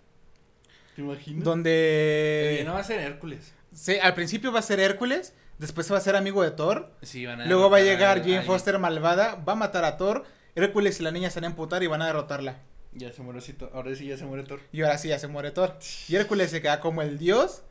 ¿Te 0.94 1.02
imaginas? 1.02 1.44
Donde. 1.44 2.62
no 2.64 2.74
va 2.74 2.80
a 2.80 2.84
ser 2.84 3.00
Hércules. 3.00 3.52
Sí, 3.72 3.98
al 3.98 4.14
principio 4.14 4.52
va 4.52 4.60
a 4.60 4.62
ser 4.62 4.80
Hércules. 4.80 5.34
Después 5.58 5.92
va 5.92 5.98
a 5.98 6.00
ser 6.00 6.16
amigo 6.16 6.42
de 6.42 6.50
Thor. 6.52 6.90
Sí, 7.02 7.26
van 7.26 7.42
a 7.42 7.46
Luego 7.46 7.68
va 7.68 7.78
a 7.78 7.82
llegar 7.82 8.18
a 8.18 8.20
Jane. 8.20 8.42
Foster 8.42 8.78
malvada. 8.78 9.34
Va 9.36 9.52
a 9.52 9.56
matar 9.56 9.84
a 9.84 9.96
Thor. 9.96 10.24
Hércules 10.54 10.98
y 11.00 11.02
la 11.02 11.10
niña 11.10 11.30
se 11.30 11.40
van 11.40 11.44
a 11.44 11.46
emputar 11.48 11.82
y 11.82 11.86
van 11.86 12.02
a 12.02 12.06
derrotarla. 12.06 12.58
Ya 12.92 13.12
se 13.12 13.22
muere 13.22 13.40
Thor. 13.40 13.70
Ahora 13.74 13.94
sí 13.94 14.06
ya 14.06 14.16
se 14.16 14.24
muere 14.24 14.44
Thor. 14.44 14.60
Y 14.72 14.82
ahora 14.82 14.98
sí 14.98 15.08
ya 15.08 15.18
se 15.18 15.28
muere 15.28 15.50
Thor. 15.50 15.78
Y 16.08 16.16
Hércules 16.16 16.50
se 16.50 16.62
queda 16.62 16.80
como 16.80 17.02
el 17.02 17.18
dios. 17.18 17.62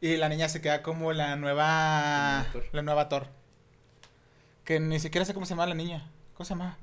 Y 0.00 0.16
la 0.16 0.28
niña 0.28 0.48
se 0.48 0.60
queda 0.60 0.82
como 0.82 1.12
la 1.12 1.36
nueva. 1.36 2.46
Thor. 2.52 2.64
La 2.72 2.82
nueva 2.82 3.08
Thor. 3.08 3.39
Que 4.70 4.78
ni 4.78 5.00
siquiera 5.00 5.24
sé 5.24 5.34
cómo 5.34 5.44
se 5.46 5.50
llama 5.50 5.66
la 5.66 5.74
niña. 5.74 6.08
¿Cómo 6.34 6.44
se 6.44 6.50
llama? 6.50 6.78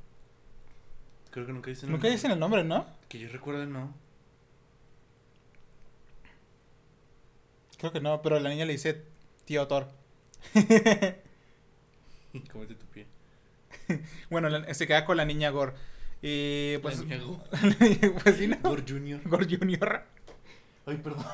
Creo 1.32 1.46
que 1.46 1.54
nunca 1.54 1.70
dicen 1.70 1.90
Nunca 1.90 2.10
dicen 2.10 2.32
el 2.32 2.38
nombre, 2.38 2.66
¿no? 2.66 2.86
Que 3.08 3.18
yo 3.18 3.30
recuerdo, 3.30 3.66
no. 3.66 3.94
Creo 7.78 7.94
que 7.94 8.02
no, 8.02 8.22
pero 8.22 8.42
la 8.42 8.50
niña 8.50 8.66
le 8.66 8.74
dice 8.74 9.06
tío 9.46 9.66
Thor. 9.70 9.88
Cómete 12.52 12.76
tu 12.76 12.86
pie. 12.88 13.08
Bueno, 14.30 14.50
la- 14.50 14.74
se 14.74 14.86
queda 14.86 15.06
con 15.06 15.16
la 15.16 15.24
niña 15.24 15.50
Gore. 15.52 15.72
Y 16.22 16.80
pues. 16.80 17.00
La 17.00 17.06
niña 17.06 17.20
Go. 17.20 17.42
pues 18.22 18.36
sí, 18.36 18.48
¿no? 18.48 18.58
Thor 18.58 18.84
Junior. 18.86 19.22
Gore 19.24 19.48
Junior. 19.58 20.04
Ay, 20.86 20.98
perdón. 20.98 21.26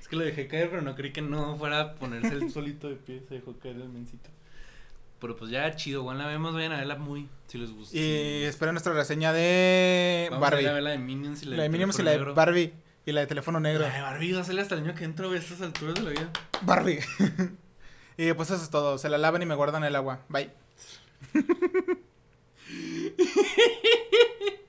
es 0.00 0.08
que 0.08 0.16
lo 0.16 0.24
dejé 0.24 0.48
caer, 0.48 0.70
pero 0.70 0.80
no 0.80 0.94
creí 0.94 1.12
que 1.12 1.20
no 1.20 1.58
fuera 1.58 1.80
a 1.82 1.94
ponerse 1.96 2.32
el 2.32 2.50
solito 2.50 2.88
de 2.88 2.96
pie. 2.96 3.22
Se 3.28 3.34
dejó 3.34 3.58
caer 3.58 3.76
el 3.76 3.90
mencito. 3.90 4.30
Pero 5.22 5.36
pues 5.36 5.52
ya 5.52 5.74
chido, 5.76 6.00
igual 6.00 6.18
la 6.18 6.26
vemos, 6.26 6.52
vayan 6.52 6.72
a 6.72 6.78
verla 6.78 6.96
muy, 6.96 7.28
si 7.46 7.56
les 7.56 7.70
gusta. 7.70 7.96
Y 7.96 8.42
esperen 8.42 8.74
nuestra 8.74 8.92
reseña 8.92 9.32
de 9.32 10.26
Vamos 10.32 10.50
Barbie. 10.50 10.66
a 10.66 10.72
ver 10.72 10.82
la 10.82 10.90
de 10.90 10.98
Minions 10.98 11.44
y 11.44 11.46
la, 11.46 11.58
La 11.58 11.62
de 11.62 11.68
Minions 11.68 11.96
y 12.00 12.02
la 12.02 12.10
de. 12.10 12.18
Barbie. 12.18 12.72
Y 13.06 13.12
la 13.12 13.20
de 13.20 13.28
teléfono 13.28 13.60
negro. 13.60 13.82
La 13.82 13.94
de 13.94 14.00
Barbie 14.00 14.32
va 14.32 14.40
a 14.40 14.44
salir 14.44 14.60
hasta 14.60 14.74
el 14.74 14.82
año 14.82 14.96
que 14.96 15.04
entra 15.04 15.28
a 15.28 15.36
estas 15.36 15.62
alturas 15.62 15.94
de 15.94 16.02
la 16.02 16.10
vida. 16.10 16.28
Barbie. 16.62 16.98
y 18.16 18.32
pues 18.32 18.50
eso 18.50 18.60
es 18.60 18.70
todo. 18.70 18.98
Se 18.98 19.08
la 19.08 19.16
lavan 19.16 19.42
y 19.42 19.46
me 19.46 19.54
guardan 19.54 19.84
el 19.84 19.94
agua. 19.94 20.22
Bye. 20.28 20.50